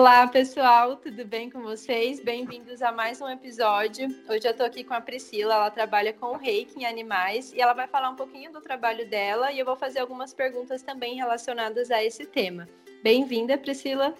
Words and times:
Olá, 0.00 0.26
pessoal, 0.26 0.96
tudo 0.96 1.26
bem 1.26 1.50
com 1.50 1.60
vocês? 1.60 2.24
Bem-vindos 2.24 2.80
a 2.80 2.90
mais 2.90 3.20
um 3.20 3.28
episódio. 3.28 4.08
Hoje 4.30 4.48
eu 4.48 4.56
tô 4.56 4.62
aqui 4.62 4.82
com 4.82 4.94
a 4.94 5.00
Priscila, 5.02 5.52
ela 5.52 5.70
trabalha 5.70 6.10
com 6.14 6.38
reiki 6.38 6.80
em 6.80 6.86
animais 6.86 7.52
e 7.52 7.60
ela 7.60 7.74
vai 7.74 7.86
falar 7.86 8.08
um 8.08 8.16
pouquinho 8.16 8.50
do 8.50 8.62
trabalho 8.62 9.06
dela 9.10 9.52
e 9.52 9.58
eu 9.58 9.66
vou 9.66 9.76
fazer 9.76 9.98
algumas 9.98 10.32
perguntas 10.32 10.82
também 10.82 11.16
relacionadas 11.16 11.90
a 11.90 12.02
esse 12.02 12.24
tema. 12.24 12.66
Bem-vinda, 13.02 13.58
Priscila. 13.58 14.14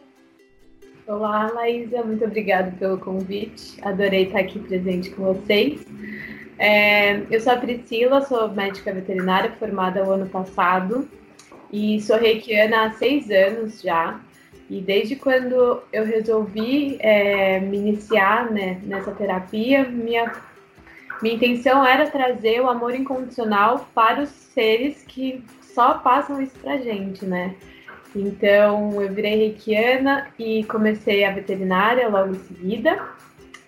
Olá, 1.07 1.51
Laísa, 1.51 2.03
muito 2.03 2.27
obrigada 2.27 2.77
pelo 2.79 2.99
convite. 2.99 3.81
Adorei 3.81 4.27
estar 4.27 4.41
aqui 4.41 4.59
presente 4.59 5.09
com 5.13 5.33
vocês. 5.33 5.81
É, 6.59 7.23
eu 7.35 7.41
sou 7.41 7.55
a 7.55 7.57
Priscila, 7.57 8.21
sou 8.21 8.51
médica 8.51 8.93
veterinária 8.93 9.51
formada 9.53 10.05
o 10.05 10.11
ano 10.11 10.29
passado 10.29 11.09
e 11.73 11.99
sou 12.03 12.19
reikiana 12.19 12.85
há 12.85 12.93
seis 12.93 13.31
anos 13.31 13.81
já. 13.81 14.21
E 14.71 14.81
desde 14.81 15.17
quando 15.17 15.83
eu 15.93 16.05
resolvi 16.05 16.97
é, 17.01 17.59
me 17.59 17.77
iniciar 17.77 18.49
né, 18.53 18.81
nessa 18.85 19.11
terapia, 19.11 19.83
minha, 19.83 20.33
minha 21.21 21.35
intenção 21.35 21.85
era 21.85 22.09
trazer 22.09 22.61
o 22.61 22.71
amor 22.71 22.95
incondicional 22.95 23.85
para 23.93 24.23
os 24.23 24.29
seres 24.29 25.03
que 25.03 25.45
só 25.61 25.95
passam 25.95 26.41
isso 26.41 26.57
pra 26.61 26.79
gente, 26.79 27.25
né? 27.27 27.57
Então 28.15 29.03
eu 29.03 29.13
virei 29.13 29.39
reikiana 29.39 30.29
e 30.39 30.63
comecei 30.65 31.25
a 31.25 31.33
veterinária 31.33 32.09
logo 32.09 32.35
em 32.35 32.39
seguida. 32.39 33.09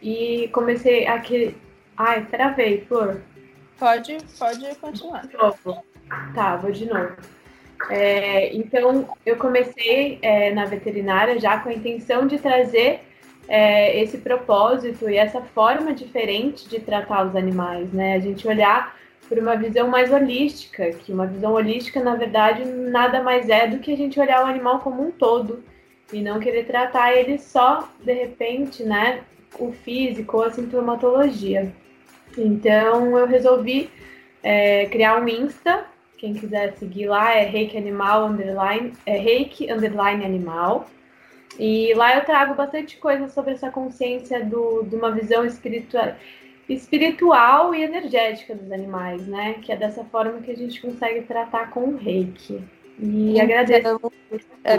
E 0.00 0.48
comecei 0.52 1.06
aquele. 1.08 1.56
Ai, 1.96 2.24
travei, 2.26 2.84
Flor. 2.86 3.20
Pode, 3.76 4.18
pode 4.38 4.74
continuar. 4.76 5.26
De 5.26 5.36
novo. 5.36 5.84
Tá, 6.32 6.56
vou 6.56 6.70
de 6.70 6.86
novo. 6.86 7.16
É, 7.90 8.54
então, 8.54 9.08
eu 9.24 9.36
comecei 9.36 10.18
é, 10.22 10.52
na 10.52 10.64
veterinária 10.64 11.38
já 11.38 11.58
com 11.58 11.68
a 11.68 11.74
intenção 11.74 12.26
de 12.26 12.38
trazer 12.38 13.00
é, 13.48 14.00
esse 14.00 14.18
propósito 14.18 15.08
e 15.08 15.16
essa 15.16 15.40
forma 15.40 15.92
diferente 15.92 16.68
de 16.68 16.80
tratar 16.80 17.26
os 17.26 17.36
animais, 17.36 17.92
né? 17.92 18.14
A 18.14 18.20
gente 18.20 18.46
olhar 18.46 18.96
por 19.28 19.38
uma 19.38 19.56
visão 19.56 19.88
mais 19.88 20.12
holística, 20.12 20.90
que 20.92 21.12
uma 21.12 21.26
visão 21.26 21.54
holística, 21.54 22.02
na 22.02 22.14
verdade, 22.14 22.64
nada 22.64 23.22
mais 23.22 23.48
é 23.48 23.66
do 23.66 23.78
que 23.78 23.92
a 23.92 23.96
gente 23.96 24.20
olhar 24.20 24.44
o 24.44 24.46
animal 24.46 24.80
como 24.80 25.06
um 25.06 25.10
todo 25.10 25.64
e 26.12 26.20
não 26.20 26.38
querer 26.38 26.66
tratar 26.66 27.14
ele 27.14 27.38
só, 27.38 27.88
de 28.00 28.12
repente, 28.12 28.82
né? 28.82 29.20
O 29.58 29.72
físico 29.72 30.38
ou 30.38 30.44
a 30.44 30.50
sintomatologia. 30.50 31.72
Então, 32.36 33.18
eu 33.18 33.26
resolvi 33.26 33.90
é, 34.42 34.86
criar 34.86 35.20
um 35.20 35.28
Insta 35.28 35.91
quem 36.22 36.34
quiser 36.34 36.76
seguir 36.76 37.08
lá 37.08 37.34
é 37.34 37.42
reiki 37.42 37.76
animal 37.76 38.26
underline, 38.26 38.92
é 39.04 39.18
reiki 39.18 39.68
underline 39.72 40.24
animal. 40.24 40.88
E 41.58 41.92
lá 41.94 42.14
eu 42.16 42.24
trago 42.24 42.54
bastante 42.54 42.96
coisa 42.98 43.28
sobre 43.28 43.54
essa 43.54 43.72
consciência 43.72 44.44
do, 44.44 44.84
de 44.84 44.94
uma 44.94 45.10
visão 45.10 45.44
espiritual, 45.44 46.14
espiritual 46.68 47.74
e 47.74 47.82
energética 47.82 48.54
dos 48.54 48.70
animais, 48.70 49.26
né? 49.26 49.54
Que 49.54 49.72
é 49.72 49.76
dessa 49.76 50.04
forma 50.04 50.40
que 50.40 50.52
a 50.52 50.56
gente 50.56 50.80
consegue 50.80 51.22
tratar 51.22 51.70
com 51.70 51.88
o 51.88 51.96
reiki. 51.96 52.62
E 53.00 53.32
então, 53.32 53.42
agradeço. 53.42 54.12
É, 54.62 54.78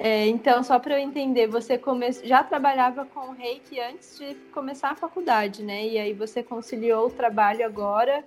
é, 0.00 0.26
então, 0.26 0.64
só 0.64 0.80
para 0.80 0.94
eu 0.94 0.98
entender, 0.98 1.46
você 1.46 1.78
come... 1.78 2.10
já 2.24 2.42
trabalhava 2.42 3.04
com 3.04 3.30
reiki 3.30 3.78
antes 3.78 4.18
de 4.18 4.34
começar 4.52 4.90
a 4.90 4.96
faculdade, 4.96 5.62
né? 5.62 5.86
E 5.86 5.98
aí 6.00 6.12
você 6.12 6.42
conciliou 6.42 7.06
o 7.06 7.10
trabalho 7.10 7.64
agora 7.64 8.24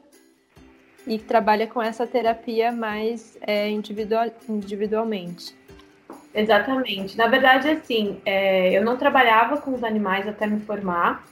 e 1.08 1.20
trabalha 1.20 1.68
com 1.68 1.82
essa 1.82 2.08
terapia 2.08 2.72
mais 2.72 3.38
é, 3.42 3.70
individual, 3.70 4.30
individualmente. 4.50 5.56
Exatamente. 6.34 7.18
Na 7.18 7.28
verdade, 7.28 7.70
assim, 7.70 8.20
é, 8.26 8.78
eu 8.78 8.84
não 8.84 8.98
trabalhava 8.98 9.58
com 9.58 9.74
os 9.74 9.84
animais 9.84 10.28
até 10.28 10.46
me 10.46 10.60
formar. 10.60 11.26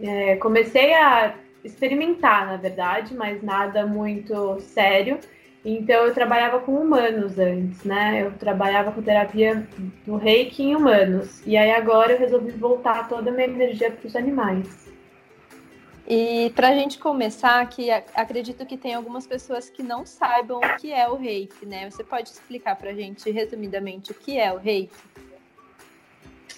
É, 0.00 0.36
comecei 0.36 0.94
a 0.94 1.34
experimentar, 1.64 2.46
na 2.46 2.56
verdade, 2.56 3.14
mas 3.14 3.42
nada 3.42 3.84
muito 3.84 4.60
sério. 4.60 5.18
Então, 5.64 6.06
eu 6.06 6.14
trabalhava 6.14 6.60
com 6.60 6.72
humanos 6.72 7.38
antes, 7.38 7.84
né? 7.84 8.22
Eu 8.22 8.32
trabalhava 8.32 8.92
com 8.92 9.02
terapia 9.02 9.66
do 10.06 10.16
reiki 10.16 10.62
em 10.62 10.76
humanos. 10.76 11.42
E 11.46 11.56
aí, 11.56 11.72
agora, 11.72 12.12
eu 12.12 12.18
resolvi 12.18 12.50
voltar 12.52 13.08
toda 13.08 13.30
a 13.30 13.32
minha 13.32 13.46
energia 13.46 13.90
para 13.90 14.06
os 14.06 14.16
animais. 14.16 14.89
E 16.12 16.50
para 16.56 16.70
a 16.70 16.74
gente 16.74 16.98
começar, 16.98 17.64
que 17.68 17.88
acredito 17.88 18.66
que 18.66 18.76
tem 18.76 18.94
algumas 18.94 19.28
pessoas 19.28 19.70
que 19.70 19.80
não 19.80 20.04
saibam 20.04 20.58
o 20.58 20.76
que 20.76 20.92
é 20.92 21.08
o 21.08 21.14
reiki, 21.14 21.64
né? 21.64 21.88
Você 21.88 22.02
pode 22.02 22.30
explicar 22.30 22.74
para 22.74 22.90
a 22.90 22.94
gente 22.94 23.30
resumidamente 23.30 24.10
o 24.10 24.14
que 24.14 24.36
é 24.36 24.52
o 24.52 24.56
reiki? 24.56 24.92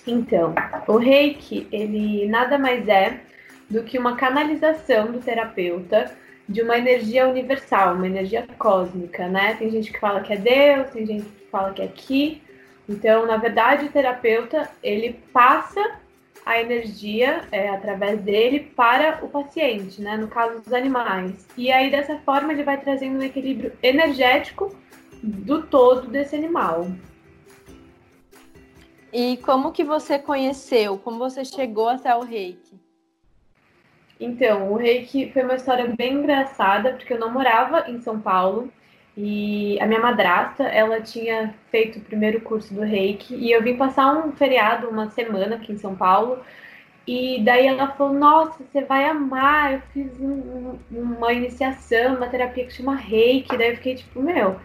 Então, 0.07 0.55
o 0.89 0.97
reiki, 0.97 1.69
ele 1.71 2.27
nada 2.29 2.57
mais 2.57 2.89
é 2.89 3.21
do 3.69 3.83
que 3.83 3.99
uma 3.99 4.17
canalização 4.17 5.13
do 5.13 5.21
terapeuta 5.21 6.17
de 6.49 6.63
uma 6.63 6.79
energia 6.79 7.29
universal, 7.29 7.97
uma 7.97 8.07
energia 8.07 8.47
cósmica, 8.59 9.29
né? 9.29 9.55
Tem 9.57 9.71
gente 9.71 9.93
que 9.93 10.01
fala 10.01 10.23
que 10.23 10.33
é 10.33 10.37
Deus, 10.39 10.89
tem 10.89 11.05
gente 11.05 11.25
que 11.27 11.51
fala 11.51 11.75
que 11.75 11.83
é 11.83 11.89
Ki. 11.89 12.43
Então, 12.89 13.27
na 13.27 13.37
verdade, 13.37 13.85
o 13.85 13.93
terapeuta, 13.93 14.71
ele 14.83 15.13
passa 15.31 16.01
a 16.45 16.61
energia 16.61 17.43
é, 17.53 17.69
através 17.69 18.21
dele 18.21 18.61
para 18.75 19.25
o 19.25 19.29
paciente, 19.29 20.01
né? 20.03 20.17
No 20.17 20.29
caso 20.29 20.61
dos 20.61 20.73
animais. 20.73 21.47
E 21.57 21.71
aí, 21.71 21.91
dessa 21.91 22.19
forma, 22.19 22.53
ele 22.53 22.65
vai 22.65 22.81
trazendo 22.81 23.19
um 23.19 23.23
equilíbrio 23.23 23.73
energético 23.83 24.75
do 25.23 25.63
todo 25.63 26.09
desse 26.09 26.35
animal. 26.35 26.89
E 29.13 29.37
como 29.39 29.73
que 29.73 29.85
você 29.85 30.19
conheceu? 30.19 30.99
Como 30.99 31.19
você 31.19 31.45
chegou 31.45 31.89
até 31.89 32.15
o 32.17 32.23
reiki? 32.23 32.81
Então, 34.19 34.73
o 34.73 34.77
reiki 34.77 35.31
foi 35.33 35.43
uma 35.43 35.57
história 35.57 35.93
bem 35.97 36.15
engraçada, 36.15 36.93
porque 36.93 37.13
eu 37.13 37.19
não 37.19 37.31
morava 37.31 37.91
em 37.91 38.01
São 38.01 38.21
Paulo. 38.21 38.73
E 39.17 39.79
a 39.81 39.87
minha 39.87 40.01
madrasta, 40.01 40.65
ela 40.65 41.01
tinha 41.01 41.55
feito 41.71 41.99
o 41.99 42.03
primeiro 42.03 42.41
curso 42.41 42.73
do 42.73 42.81
Reiki 42.81 43.35
e 43.35 43.53
eu 43.53 43.63
vim 43.63 43.77
passar 43.77 44.13
um 44.15 44.33
feriado, 44.33 44.89
uma 44.89 45.11
semana 45.11 45.57
aqui 45.57 45.73
em 45.73 45.79
São 45.79 45.95
Paulo. 45.95 46.43
E 47.07 47.43
daí 47.45 47.67
ela 47.67 47.89
falou: 47.89 48.15
Nossa, 48.15 48.63
você 48.65 48.83
vai 48.83 49.05
amar. 49.05 49.75
Eu 49.75 49.81
fiz 49.93 50.21
um, 50.21 50.79
uma 50.91 51.33
iniciação, 51.33 52.17
uma 52.17 52.29
terapia 52.29 52.65
que 52.65 52.73
chama 52.73 52.95
Reiki. 52.95 53.57
Daí 53.57 53.71
eu 53.71 53.77
fiquei 53.77 53.97
tipo: 53.97 54.23
Meu, 54.23 54.59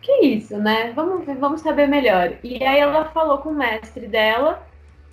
que 0.00 0.12
isso, 0.26 0.56
né? 0.58 0.92
Vamos, 0.94 1.24
vamos 1.38 1.60
saber 1.60 1.86
melhor. 1.88 2.34
E 2.44 2.62
aí 2.62 2.80
ela 2.80 3.06
falou 3.06 3.38
com 3.38 3.50
o 3.50 3.56
mestre 3.56 4.06
dela, 4.06 4.66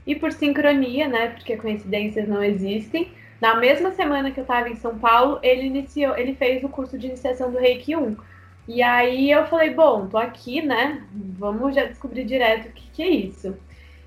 e 0.05 0.15
por 0.15 0.31
sincronia, 0.31 1.07
né? 1.07 1.29
Porque 1.29 1.57
coincidências 1.57 2.27
não 2.27 2.43
existem. 2.43 3.11
Na 3.41 3.55
mesma 3.55 3.91
semana 3.91 4.31
que 4.31 4.39
eu 4.39 4.43
estava 4.43 4.69
em 4.69 4.75
São 4.75 4.97
Paulo, 4.97 5.39
ele 5.43 5.63
iniciou, 5.67 6.17
ele 6.17 6.33
fez 6.35 6.63
o 6.63 6.69
curso 6.69 6.97
de 6.97 7.07
iniciação 7.07 7.51
do 7.51 7.57
Reiki 7.59 7.95
1. 7.95 8.15
E 8.67 8.83
aí 8.83 9.31
eu 9.31 9.45
falei, 9.47 9.73
bom, 9.73 10.07
tô 10.07 10.17
aqui, 10.17 10.61
né? 10.61 11.03
Vamos 11.39 11.73
já 11.73 11.85
descobrir 11.85 12.25
direto 12.25 12.67
o 12.67 12.71
que, 12.71 12.89
que 12.91 13.01
é 13.01 13.09
isso. 13.09 13.55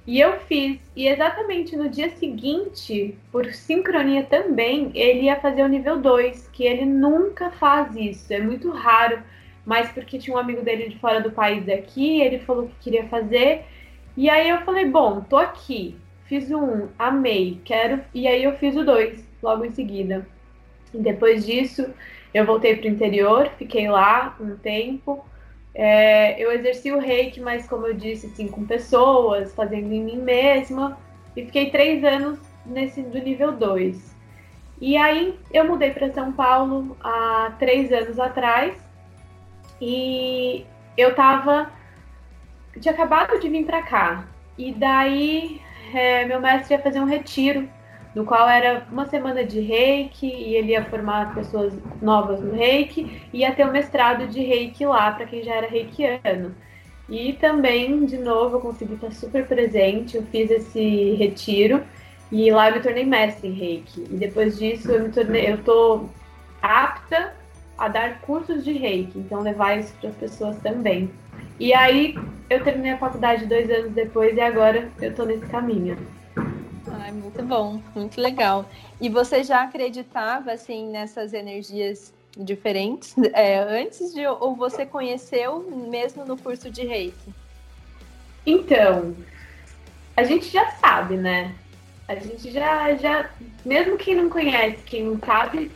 E 0.06 0.18
eu 0.20 0.38
fiz, 0.40 0.80
e 0.96 1.06
exatamente 1.06 1.76
no 1.76 1.88
dia 1.88 2.10
seguinte, 2.10 3.16
por 3.30 3.46
sincronia 3.52 4.24
também, 4.24 4.90
ele 4.94 5.22
ia 5.22 5.40
fazer 5.40 5.62
o 5.62 5.68
nível 5.68 6.00
2, 6.00 6.48
que 6.48 6.64
ele 6.64 6.84
nunca 6.84 7.50
faz 7.52 7.94
isso, 7.94 8.32
é 8.32 8.40
muito 8.40 8.70
raro, 8.70 9.22
mas 9.64 9.92
porque 9.92 10.18
tinha 10.18 10.34
um 10.34 10.40
amigo 10.40 10.62
dele 10.62 10.88
de 10.88 10.98
fora 10.98 11.20
do 11.20 11.30
país 11.30 11.68
aqui, 11.68 12.20
ele 12.20 12.38
falou 12.40 12.66
que 12.66 12.74
queria 12.80 13.06
fazer, 13.08 13.64
e 14.16 14.28
aí 14.28 14.48
eu 14.48 14.62
falei, 14.62 14.86
bom, 14.86 15.20
tô 15.20 15.36
aqui, 15.36 15.96
fiz 16.24 16.50
o 16.50 16.58
1, 16.58 16.64
um, 16.64 16.88
amei, 16.98 17.60
quero, 17.64 18.02
e 18.12 18.26
aí 18.26 18.42
eu 18.42 18.56
fiz 18.56 18.74
o 18.76 18.84
2 18.84 19.24
logo 19.42 19.64
em 19.64 19.70
seguida. 19.70 20.26
E 20.92 20.98
depois 20.98 21.46
disso, 21.46 21.88
eu 22.32 22.46
voltei 22.46 22.76
para 22.76 22.88
o 22.88 22.90
interior, 22.90 23.50
fiquei 23.58 23.88
lá 23.88 24.36
um 24.40 24.56
tempo. 24.56 25.24
É, 25.74 26.40
eu 26.42 26.52
exerci 26.52 26.92
o 26.92 26.98
reiki, 26.98 27.40
mas 27.40 27.68
como 27.68 27.86
eu 27.86 27.94
disse, 27.94 28.26
assim, 28.26 28.48
com 28.48 28.64
pessoas, 28.64 29.54
fazendo 29.54 29.92
em 29.92 30.02
mim 30.02 30.16
mesma. 30.16 30.98
E 31.36 31.44
fiquei 31.44 31.70
três 31.70 32.04
anos 32.04 32.38
nesse 32.64 33.02
do 33.02 33.18
nível 33.18 33.52
2. 33.52 34.14
E 34.80 34.96
aí 34.96 35.38
eu 35.52 35.64
mudei 35.64 35.90
para 35.90 36.12
São 36.12 36.32
Paulo 36.32 36.96
há 37.02 37.52
três 37.58 37.92
anos 37.92 38.18
atrás. 38.18 38.74
E 39.80 40.64
eu 40.96 41.14
tava. 41.14 41.70
Tinha 42.80 42.94
acabado 42.94 43.38
de 43.40 43.48
vir 43.48 43.64
para 43.64 43.82
cá. 43.82 44.24
E 44.56 44.72
daí 44.72 45.60
é, 45.92 46.24
meu 46.24 46.40
mestre 46.40 46.74
ia 46.74 46.82
fazer 46.82 47.00
um 47.00 47.04
retiro 47.04 47.68
no 48.14 48.24
qual 48.24 48.48
era 48.48 48.86
uma 48.90 49.06
semana 49.06 49.44
de 49.44 49.60
reiki 49.60 50.26
e 50.26 50.56
ele 50.56 50.72
ia 50.72 50.84
formar 50.84 51.34
pessoas 51.34 51.72
novas 52.02 52.40
no 52.40 52.52
reiki 52.52 53.22
e 53.32 53.38
ia 53.38 53.52
ter 53.52 53.66
um 53.66 53.70
mestrado 53.70 54.26
de 54.26 54.40
reiki 54.40 54.84
lá 54.84 55.12
para 55.12 55.26
quem 55.26 55.42
já 55.42 55.54
era 55.54 55.68
reikiano. 55.68 56.54
E 57.08 57.32
também, 57.34 58.04
de 58.04 58.18
novo, 58.18 58.56
eu 58.56 58.60
consegui 58.60 58.94
estar 58.94 59.12
super 59.12 59.46
presente, 59.46 60.16
eu 60.16 60.22
fiz 60.24 60.50
esse 60.50 61.14
retiro 61.14 61.82
e 62.30 62.50
lá 62.50 62.68
eu 62.68 62.76
me 62.76 62.80
tornei 62.80 63.04
mestre 63.04 63.48
em 63.48 63.52
reiki. 63.52 64.02
E 64.02 64.16
depois 64.16 64.58
disso 64.58 64.90
eu 64.90 65.02
me 65.02 65.08
tornei, 65.10 65.52
eu 65.52 65.58
tô 65.58 66.04
apta 66.62 67.34
a 67.76 67.88
dar 67.88 68.20
cursos 68.20 68.62
de 68.62 68.72
reiki, 68.72 69.18
então 69.18 69.40
levar 69.40 69.78
isso 69.78 69.92
para 70.00 70.10
as 70.10 70.16
pessoas 70.16 70.56
também. 70.58 71.10
E 71.58 71.74
aí, 71.74 72.14
eu 72.48 72.62
terminei 72.62 72.92
a 72.92 72.98
faculdade 72.98 73.46
dois 73.46 73.70
anos 73.70 73.92
depois 73.92 74.36
e 74.36 74.40
agora 74.40 74.88
eu 75.00 75.14
tô 75.14 75.24
nesse 75.24 75.46
caminho. 75.46 75.96
Ai, 77.00 77.12
muito 77.12 77.42
bom, 77.42 77.80
muito 77.94 78.20
legal. 78.20 78.68
E 79.00 79.08
você 79.08 79.42
já 79.42 79.62
acreditava 79.62 80.52
assim 80.52 80.88
nessas 80.90 81.32
energias 81.32 82.12
diferentes 82.36 83.14
é, 83.32 83.58
antes 83.58 84.12
de 84.12 84.26
ou 84.26 84.54
você 84.54 84.84
conheceu 84.84 85.60
mesmo 85.90 86.24
no 86.26 86.36
curso 86.36 86.70
de 86.70 86.84
Reiki? 86.84 87.34
Então, 88.46 89.16
a 90.16 90.24
gente 90.24 90.48
já 90.48 90.70
sabe, 90.72 91.16
né? 91.16 91.54
A 92.06 92.16
gente 92.16 92.50
já, 92.50 92.94
já, 92.96 93.30
mesmo 93.64 93.96
quem 93.96 94.16
não 94.16 94.28
conhece, 94.28 94.82
quem 94.84 95.04
não 95.04 95.18
sabe, 95.20 95.70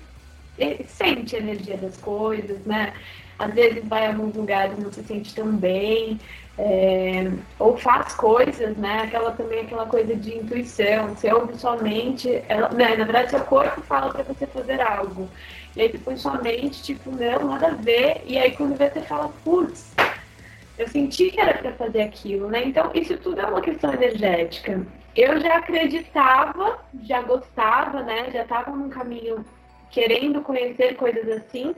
sente 0.87 1.37
a 1.37 1.38
energia 1.38 1.77
das 1.77 1.97
coisas, 1.97 2.59
né? 2.67 2.93
Às 3.39 3.53
vezes 3.55 3.85
vai 3.87 4.07
a 4.07 4.11
alguns 4.11 4.35
lugares 4.35 4.79
não 4.79 4.93
se 4.93 5.03
sente 5.03 5.35
tão 5.35 5.57
bem, 5.57 6.19
é, 6.57 7.31
ou 7.59 7.77
faz 7.77 8.15
coisas, 8.15 8.77
né? 8.77 9.03
Aquela 9.03 9.33
também 9.33 9.61
aquela 9.61 9.87
coisa 9.87 10.15
de 10.15 10.37
intuição, 10.37 11.09
você 11.09 11.33
ouve 11.33 11.57
somente, 11.57 12.43
ela, 12.49 12.69
né? 12.71 12.97
na 12.97 13.05
verdade 13.05 13.31
seu 13.31 13.41
corpo 13.41 13.81
fala 13.83 14.13
para 14.13 14.23
você 14.23 14.47
fazer 14.47 14.81
algo. 14.81 15.29
E 15.77 15.83
aí 15.83 15.89
depois 15.91 16.21
sua 16.21 16.41
mente, 16.41 16.83
tipo, 16.83 17.11
não, 17.11 17.49
nada 17.49 17.69
a 17.69 17.75
ver, 17.75 18.23
e 18.25 18.39
aí 18.39 18.53
quando 18.53 18.77
vê 18.77 18.89
você 18.89 19.01
fala, 19.01 19.33
putz, 19.43 19.93
eu 20.79 20.87
senti 20.87 21.31
que 21.31 21.41
era 21.41 21.55
para 21.59 21.73
fazer 21.73 22.03
aquilo, 22.03 22.49
né? 22.49 22.65
Então 22.65 22.91
isso 22.95 23.17
tudo 23.19 23.41
é 23.41 23.47
uma 23.47 23.61
questão 23.61 23.93
energética. 23.93 24.87
Eu 25.17 25.41
já 25.41 25.57
acreditava, 25.59 26.79
já 27.03 27.23
gostava, 27.23 28.03
né? 28.03 28.31
Já 28.33 28.43
estava 28.43 28.71
num 28.71 28.89
caminho 28.89 29.45
querendo 29.91 30.41
conhecer 30.43 30.97
coisas 30.97 31.29
assim, 31.29 31.75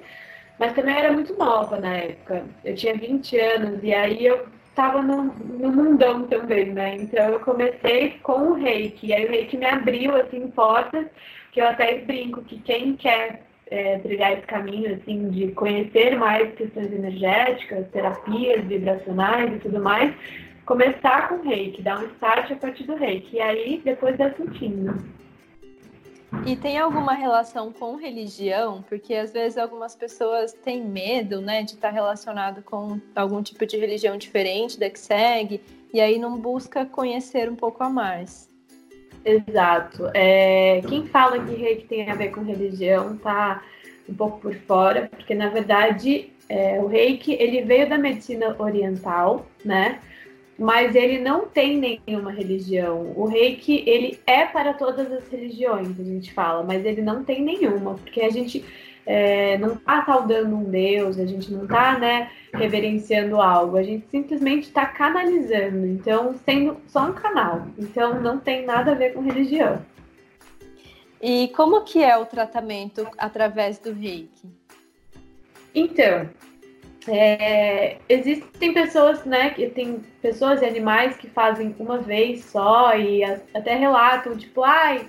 mas 0.59 0.73
também 0.75 0.97
era 0.97 1.13
muito 1.13 1.37
nova 1.37 1.79
na 1.79 1.95
época. 1.97 2.45
Eu 2.65 2.75
tinha 2.75 2.95
20 2.95 3.39
anos 3.39 3.83
e 3.83 3.93
aí 3.93 4.25
eu 4.25 4.47
estava 4.69 5.03
no, 5.03 5.25
no, 5.25 5.73
mundão 5.73 6.27
também, 6.27 6.67
né? 6.67 6.97
Então 6.97 7.25
eu 7.31 7.41
comecei 7.41 8.19
com 8.23 8.51
o 8.51 8.53
reiki, 8.55 9.07
e 9.07 9.15
aí 9.15 9.25
o 9.25 9.31
reiki 9.31 9.57
me 9.57 9.65
abriu 9.65 10.15
assim 10.17 10.49
portas 10.49 11.07
que 11.53 11.61
eu 11.61 11.67
até 11.67 11.99
brinco 11.99 12.43
que 12.43 12.61
quem 12.61 12.95
quer 12.97 13.43
é, 13.71 13.99
trilhar 13.99 14.33
esse 14.33 14.47
caminho 14.47 14.95
assim 14.95 15.31
de 15.31 15.49
conhecer 15.53 16.17
mais 16.17 16.55
questões 16.55 16.93
energéticas, 16.93 17.89
terapias 17.91 18.65
vibracionais 18.65 19.55
e 19.55 19.59
tudo 19.59 19.81
mais, 19.81 20.15
começar 20.67 21.29
com 21.29 21.37
o 21.37 21.43
reiki, 21.43 21.83
dar 21.83 21.99
um 21.99 22.07
start 22.09 22.51
a 22.51 22.57
partir 22.57 22.85
do 22.85 22.97
reiki, 22.97 23.37
e 23.37 23.41
aí 23.41 23.81
depois 23.85 24.17
dar 24.19 24.35
sentindo. 24.35 24.95
E 26.45 26.57
tem 26.57 26.79
alguma 26.79 27.13
relação 27.13 27.73
com 27.73 27.97
religião? 27.97 28.85
Porque 28.89 29.15
às 29.15 29.33
vezes 29.33 29.59
algumas 29.59 29.95
pessoas 29.95 30.53
têm 30.53 30.85
medo, 30.85 31.41
né, 31.41 31.63
de 31.63 31.73
estar 31.75 31.91
relacionado 31.91 32.63
com 32.63 33.01
algum 33.15 33.43
tipo 33.43 33.67
de 33.67 33.77
religião 33.77 34.17
diferente 34.17 34.79
da 34.79 34.89
que 34.91 34.99
segue, 34.99 35.61
e 35.93 36.01
aí 36.01 36.19
não 36.19 36.39
busca 36.39 36.85
conhecer 36.85 37.49
um 37.51 37.57
pouco 37.57 37.83
a 37.83 37.89
mais. 37.89 38.49
Exato. 39.25 40.09
É, 40.15 40.81
quem 40.89 41.07
fala 41.07 41.45
que 41.45 41.55
reiki 41.55 41.87
tem 41.87 42.09
a 42.09 42.15
ver 42.15 42.31
com 42.31 42.43
religião 42.43 43.17
tá 43.17 43.63
um 44.09 44.15
pouco 44.15 44.39
por 44.39 44.55
fora, 44.55 45.09
porque 45.11 45.35
na 45.35 45.49
verdade 45.49 46.33
é, 46.49 46.81
o 46.81 46.87
reiki 46.87 47.33
ele 47.33 47.63
veio 47.63 47.89
da 47.89 47.99
medicina 47.99 48.55
oriental, 48.59 49.47
né? 49.65 50.01
Mas 50.59 50.95
ele 50.95 51.19
não 51.19 51.47
tem 51.47 51.77
nenhuma 51.77 52.31
religião. 52.31 53.13
O 53.15 53.27
reiki, 53.27 53.83
ele 53.87 54.19
é 54.27 54.47
para 54.47 54.73
todas 54.73 55.13
as 55.13 55.29
religiões, 55.29 55.99
a 56.01 56.05
gente 56.05 56.33
fala, 56.33 56.63
mas 56.63 56.85
ele 56.85 57.03
não 57.03 57.23
tem 57.23 57.43
nenhuma, 57.43 57.95
porque 57.95 58.23
a 58.23 58.31
gente 58.31 58.65
é, 59.05 59.57
não 59.59 59.75
está 59.75 60.05
saudando 60.05 60.57
um 60.57 60.65
Deus, 60.65 61.19
a 61.19 61.27
gente 61.27 61.53
não 61.53 61.65
está 61.65 61.99
né, 61.99 62.31
reverenciando 62.53 63.41
algo, 63.41 63.77
a 63.77 63.83
gente 63.83 64.07
simplesmente 64.11 64.65
está 64.65 64.87
canalizando, 64.87 65.87
então 65.87 66.35
sendo 66.45 66.79
só 66.89 67.09
um 67.09 67.13
canal. 67.13 67.67
Então 67.79 68.21
não 68.21 68.39
tem 68.39 68.67
nada 68.67 68.93
a 68.93 68.95
ver 68.95 69.13
com 69.13 69.21
religião. 69.21 69.85
E 71.21 71.49
como 71.57 71.83
que 71.83 72.03
é 72.03 72.17
o 72.17 72.27
tratamento 72.27 73.07
através 73.17 73.79
do 73.79 73.93
reiki? 73.93 74.49
Então, 75.75 76.29
é, 77.09 77.99
existem 78.09 78.73
pessoas, 78.73 79.25
né, 79.25 79.51
que 79.51 79.69
tem 79.69 80.01
pessoas 80.21 80.63
e 80.63 80.65
animais 80.65 81.17
que 81.17 81.29
fazem 81.29 81.75
uma 81.79 81.99
vez 81.99 82.45
só 82.47 82.97
e 82.97 83.25
até 83.25 83.75
relatam, 83.75 84.37
tipo, 84.37 84.63
ai, 84.63 85.07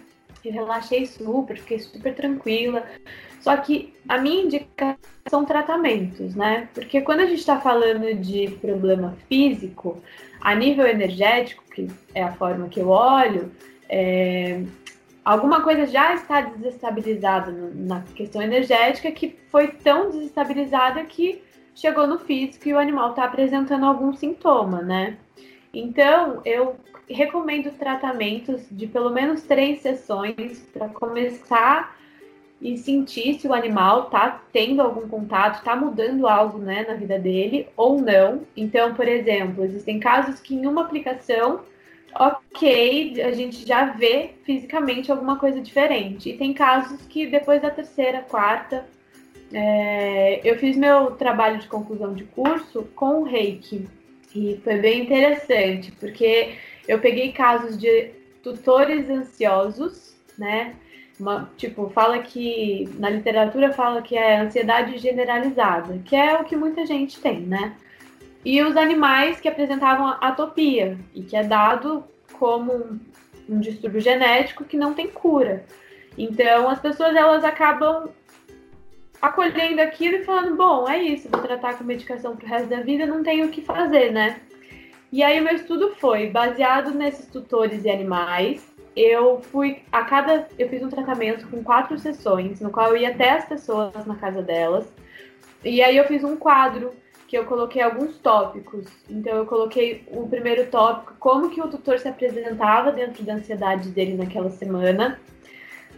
relaxei 0.50 1.06
super, 1.06 1.58
fiquei 1.58 1.80
super 1.80 2.14
tranquila. 2.14 2.84
Só 3.42 3.56
que 3.58 3.94
a 4.08 4.18
minha 4.18 4.44
indicação 4.44 4.98
são 5.30 5.46
tratamentos, 5.46 6.36
né? 6.36 6.70
Porque 6.74 7.02
quando 7.02 7.22
a 7.22 7.26
gente 7.26 7.40
está 7.40 7.60
falando 7.60 8.14
de 8.16 8.50
problema 8.62 9.18
físico, 9.28 10.02
a 10.42 10.56
nível 10.56 10.88
energético, 10.88 11.64
que 11.74 11.88
é 12.14 12.24
a 12.24 12.32
forma 12.34 12.70
que 12.70 12.80
eu 12.80 12.90
olho, 12.90 13.52
é, 13.90 14.62
alguma 15.24 15.62
coisa 15.62 15.86
já 15.86 16.14
está 16.14 16.42
desestabilizada 16.42 17.52
na 17.52 18.02
questão 18.16 18.42
energética 18.42 19.12
que 19.12 19.38
foi 19.50 19.68
tão 19.68 20.10
desestabilizada 20.10 21.04
que 21.04 21.42
chegou 21.78 22.08
no 22.08 22.18
físico 22.18 22.68
e 22.68 22.74
o 22.74 22.80
animal 22.80 23.12
está 23.12 23.24
apresentando 23.24 23.86
algum 23.86 24.12
sintoma, 24.12 24.82
né? 24.82 25.16
Então, 25.72 26.42
eu 26.44 26.76
recomendo 27.08 27.72
tratamentos 27.78 28.64
de 28.72 28.88
pelo 28.88 29.12
menos 29.12 29.44
três 29.44 29.82
sessões 29.82 30.60
para 30.74 30.90
começar 30.90 31.96
e 32.60 32.76
sentir 32.78 33.36
se 33.36 33.48
o 33.48 33.54
animal 33.54 34.06
está 34.06 34.42
tendo 34.52 34.82
algum 34.82 35.08
contato, 35.08 35.60
está 35.60 35.76
mudando 35.76 36.28
algo 36.28 36.58
né, 36.58 36.84
na 36.88 36.96
vida 36.96 37.20
dele 37.20 37.68
ou 37.78 38.02
não. 38.02 38.42
Então, 38.56 38.96
por 38.96 39.08
exemplo, 39.08 39.64
existem 39.64 40.00
casos 40.00 40.40
que 40.40 40.56
em 40.56 40.66
uma 40.66 40.82
aplicação, 40.82 41.62
ok, 42.16 43.22
a 43.22 43.32
gente 43.34 43.68
já 43.68 43.86
vê 43.92 44.32
fisicamente 44.44 45.12
alguma 45.12 45.38
coisa 45.38 45.62
diferente. 45.62 46.32
E 46.32 46.38
tem 46.38 46.52
casos 46.54 47.00
que 47.04 47.28
depois 47.28 47.62
da 47.62 47.70
terceira, 47.70 48.22
quarta, 48.22 48.84
é, 49.54 50.42
eu 50.44 50.58
fiz 50.58 50.76
meu 50.76 51.12
trabalho 51.12 51.60
de 51.60 51.68
conclusão 51.68 52.14
de 52.14 52.24
curso 52.26 52.84
com 52.96 53.22
o 53.22 53.24
reiki 53.24 53.88
e 54.36 54.60
foi 54.64 54.78
bem 54.78 55.04
interessante, 55.04 55.92
porque 55.94 56.56
eu 56.88 57.00
peguei 57.00 57.32
casos 57.32 57.78
de 57.78 58.12
tutores 58.44 59.10
ansiosos, 59.10 60.16
né? 60.38 60.76
Uma, 61.20 61.50
tipo, 61.58 61.90
fala 61.90 62.20
que 62.20 62.88
na 63.00 63.10
literatura 63.10 63.74
fala 63.74 64.02
que 64.02 64.16
é 64.16 64.38
ansiedade 64.40 64.98
generalizada, 65.00 66.00
que 66.06 66.16
é 66.16 66.40
o 66.40 66.44
que 66.44 66.56
muita 66.56 66.86
gente 66.86 67.20
tem, 67.20 67.42
né? 67.42 67.76
E 68.46 68.62
os 68.62 68.78
animais 68.78 69.40
que 69.42 69.48
apresentavam 69.48 70.16
atopia 70.22 70.98
e 71.16 71.24
que 71.24 71.36
é 71.36 71.44
dado 71.44 72.04
como 72.34 72.72
um, 72.72 73.00
um 73.50 73.60
distúrbio 73.60 74.00
genético 74.00 74.64
que 74.64 74.78
não 74.78 74.94
tem 74.94 75.08
cura. 75.08 75.66
Então, 76.18 76.70
as 76.70 76.80
pessoas 76.80 77.16
elas 77.16 77.44
acabam 77.44 78.10
acolhendo 79.22 79.82
aquilo 79.82 80.18
e 80.18 80.24
falando, 80.24 80.56
bom, 80.56 80.88
é 80.88 81.02
isso, 81.02 81.30
vou 81.30 81.42
tratar 81.42 81.78
com 81.78 81.84
medicação 81.84 82.36
pro 82.36 82.48
resto 82.48 82.70
da 82.70 82.82
vida, 82.82 83.06
não 83.06 83.24
tenho 83.24 83.48
o 83.48 83.50
que 83.50 83.62
fazer, 83.62 84.12
né? 84.12 84.42
E 85.12 85.24
aí 85.24 85.40
meu 85.40 85.56
estudo 85.56 85.96
foi 85.96 86.30
baseado 86.30 86.92
nesses 86.92 87.28
tutores 87.28 87.86
e 87.86 87.90
animais. 87.90 88.66
Eu 88.96 89.40
fui 89.40 89.84
a 89.92 90.04
cada. 90.04 90.48
Eu 90.60 90.68
fiz 90.68 90.84
um 90.84 90.90
tratamento 90.90 91.48
com 91.48 91.64
quatro 91.64 91.98
sessões, 91.98 92.60
no 92.60 92.70
qual 92.70 92.90
eu 92.90 92.98
ia 92.98 93.10
até 93.10 93.32
as 93.32 93.46
pessoas 93.46 94.06
na 94.06 94.16
casa 94.16 94.42
delas. 94.42 94.86
E 95.64 95.82
aí 95.82 95.96
eu 95.96 96.06
fiz 96.06 96.24
um 96.24 96.36
quadro 96.36 96.94
que 97.28 97.38
eu 97.38 97.46
coloquei 97.46 97.82
alguns 97.82 98.18
tópicos. 98.18 98.86
Então 99.10 99.34
eu 99.34 99.46
coloquei 99.46 100.04
o 100.08 100.28
primeiro 100.28 100.68
tópico, 100.68 101.16
como 101.20 101.50
que 101.50 101.62
o 101.62 101.68
tutor 101.70 102.00
se 102.00 102.08
apresentava 102.08 102.92
dentro 102.92 103.24
da 103.24 103.36
ansiedade 103.36 103.90
dele 103.90 104.16
naquela 104.16 104.50
semana 104.50 105.20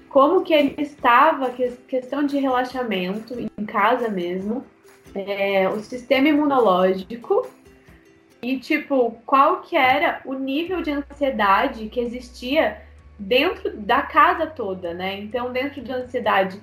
como 0.09 0.43
que 0.43 0.53
ele 0.53 0.75
estava, 0.79 1.51
questão 1.87 2.25
de 2.25 2.37
relaxamento 2.37 3.35
em 3.39 3.65
casa 3.65 4.09
mesmo, 4.09 4.65
é, 5.13 5.69
o 5.69 5.79
sistema 5.79 6.27
imunológico 6.27 7.47
e 8.41 8.57
tipo 8.57 9.17
qual 9.25 9.61
que 9.61 9.75
era 9.75 10.21
o 10.25 10.33
nível 10.33 10.81
de 10.81 10.91
ansiedade 10.91 11.87
que 11.89 11.99
existia 11.99 12.81
dentro 13.17 13.75
da 13.77 14.01
casa 14.01 14.47
toda, 14.47 14.93
né? 14.93 15.19
Então 15.19 15.51
dentro 15.51 15.81
da 15.81 15.97
ansiedade, 15.97 16.59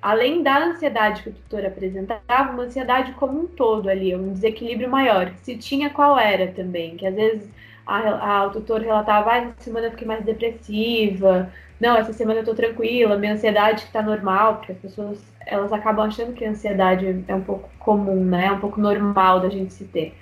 além 0.00 0.42
da 0.42 0.58
ansiedade 0.58 1.22
que 1.22 1.28
o 1.28 1.32
tutor 1.32 1.66
apresentava, 1.66 2.52
uma 2.52 2.64
ansiedade 2.64 3.12
como 3.12 3.40
um 3.40 3.46
todo 3.46 3.88
ali, 3.88 4.14
um 4.16 4.32
desequilíbrio 4.32 4.88
maior. 4.88 5.32
Se 5.42 5.56
tinha 5.56 5.90
qual 5.90 6.18
era 6.18 6.48
também, 6.48 6.96
que 6.96 7.06
às 7.06 7.14
vezes 7.14 7.48
a, 7.86 7.98
a, 8.38 8.46
o 8.46 8.50
tutor 8.50 8.80
relatava, 8.80 9.32
ah, 9.32 9.38
essa 9.38 9.54
semana 9.58 9.86
eu 9.86 9.90
fiquei 9.90 10.06
mais 10.06 10.24
depressiva, 10.24 11.52
não, 11.80 11.96
essa 11.96 12.12
semana 12.12 12.40
eu 12.40 12.44
tô 12.44 12.54
tranquila, 12.54 13.16
minha 13.16 13.34
ansiedade 13.34 13.86
tá 13.92 14.02
normal, 14.02 14.56
porque 14.56 14.72
as 14.72 14.78
pessoas 14.78 15.18
elas 15.46 15.72
acabam 15.72 16.06
achando 16.06 16.34
que 16.34 16.44
a 16.44 16.50
ansiedade 16.50 17.24
é 17.26 17.34
um 17.34 17.42
pouco 17.42 17.70
comum, 17.78 18.24
né? 18.24 18.46
É 18.46 18.52
um 18.52 18.60
pouco 18.60 18.80
normal 18.80 19.40
da 19.40 19.48
gente 19.48 19.72
se 19.72 19.84
ter. 19.86 20.14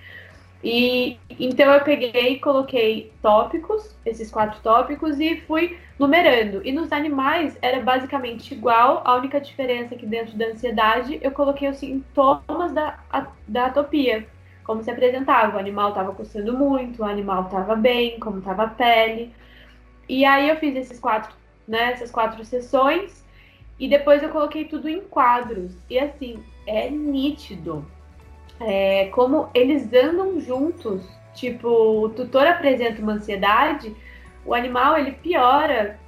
E 0.63 1.19
então 1.39 1.73
eu 1.73 1.83
peguei 1.85 2.35
e 2.35 2.41
coloquei 2.41 3.13
tópicos, 3.23 3.95
esses 4.05 4.31
quatro 4.31 4.61
tópicos, 4.63 5.21
e 5.21 5.41
fui 5.43 5.79
numerando. 5.99 6.61
E 6.65 6.73
nos 6.73 6.93
animais 6.93 7.57
era 7.63 7.81
basicamente 7.81 8.53
igual, 8.55 9.03
a 9.05 9.15
única 9.17 9.41
diferença 9.41 9.95
é 9.95 9.99
que 9.99 10.07
dentro 10.07 10.37
da 10.37 10.47
ansiedade 10.47 11.19
eu 11.23 11.31
coloquei 11.31 11.69
os 11.69 11.79
sintomas 11.79 12.73
da, 12.73 12.99
da 13.47 13.67
atopia. 13.67 14.27
como 14.65 14.83
se 14.83 14.91
apresentava. 14.91 15.57
O 15.57 15.61
animal 15.61 15.91
estava 15.91 16.13
coçando 16.15 16.53
muito, 16.57 17.03
o 17.03 17.05
animal 17.05 17.45
estava 17.45 17.77
bem, 17.77 18.19
como 18.21 18.39
estava 18.39 18.65
a 18.65 18.69
pele. 18.69 19.33
E 20.09 20.25
aí 20.25 20.49
eu 20.49 20.57
fiz 20.57 20.75
esses 20.77 20.99
quatro, 21.01 21.35
né, 21.67 21.93
essas 21.93 22.11
quatro 22.11 22.45
sessões 22.45 23.25
e 23.79 23.89
depois 23.89 24.23
eu 24.23 24.31
coloquei 24.31 24.65
tudo 24.65 24.89
em 24.89 25.03
quadros. 25.03 25.73
E 25.89 25.99
assim, 25.99 26.43
é 26.67 26.91
nítido 26.91 27.87
é, 28.61 29.07
como 29.07 29.49
eles 29.55 29.93
andam 29.93 30.41
juntos. 30.41 31.07
Tipo, 31.35 31.69
o 31.69 32.09
tutor 32.09 32.47
apresenta 32.47 33.03
uma 33.03 33.13
ansiedade, 33.13 33.95
o 34.45 34.55
animal 34.55 34.97
ele 34.97 35.13
piora 35.13 35.99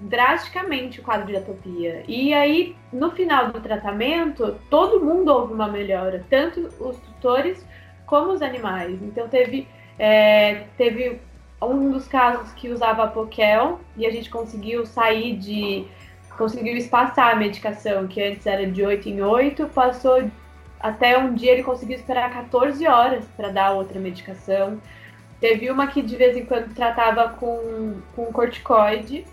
drasticamente 0.00 0.98
o 0.98 1.02
quadro 1.04 1.28
de 1.28 1.36
atopia. 1.36 2.02
E 2.08 2.34
aí, 2.34 2.74
no 2.92 3.12
final 3.12 3.52
do 3.52 3.60
tratamento, 3.60 4.58
todo 4.68 5.04
mundo 5.04 5.28
houve 5.28 5.52
uma 5.52 5.68
melhora, 5.68 6.24
tanto 6.28 6.68
os 6.80 6.96
tutores 6.98 7.64
como 8.06 8.32
os 8.32 8.42
animais. 8.42 9.00
Então 9.02 9.28
teve, 9.28 9.68
é, 9.98 10.64
teve 10.76 11.20
um 11.62 11.90
dos 11.90 12.08
casos 12.08 12.52
que 12.52 12.68
usava 12.70 13.06
Pokel 13.08 13.80
e 13.96 14.06
a 14.06 14.10
gente 14.10 14.30
conseguiu 14.30 14.86
sair 14.86 15.36
de. 15.36 15.86
conseguiu 16.36 16.76
espaçar 16.76 17.32
a 17.32 17.36
medicação, 17.36 18.06
que 18.06 18.22
antes 18.22 18.46
era 18.46 18.66
de 18.66 18.82
8 18.82 19.08
em 19.08 19.22
8, 19.22 19.66
passou 19.68 20.30
até 20.80 21.18
um 21.18 21.34
dia 21.34 21.52
ele 21.52 21.62
conseguiu 21.62 21.96
esperar 21.96 22.32
14 22.32 22.86
horas 22.86 23.24
para 23.36 23.50
dar 23.50 23.72
outra 23.72 24.00
medicação. 24.00 24.80
Teve 25.38 25.70
uma 25.70 25.86
que 25.86 26.00
de 26.00 26.16
vez 26.16 26.36
em 26.36 26.44
quando 26.44 26.74
tratava 26.74 27.28
com, 27.30 28.00
com 28.16 28.26
corticoide. 28.26 29.26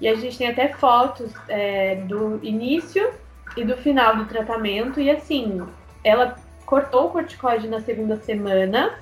E 0.00 0.08
a 0.08 0.14
gente 0.14 0.38
tem 0.38 0.48
até 0.48 0.68
fotos 0.68 1.32
é, 1.48 1.96
do 1.96 2.40
início 2.42 3.10
e 3.56 3.64
do 3.64 3.76
final 3.76 4.16
do 4.16 4.24
tratamento. 4.26 5.00
E 5.00 5.10
assim, 5.10 5.60
ela 6.02 6.36
cortou 6.64 7.06
o 7.06 7.10
corticoide 7.10 7.68
na 7.68 7.80
segunda 7.80 8.16
semana 8.16 8.94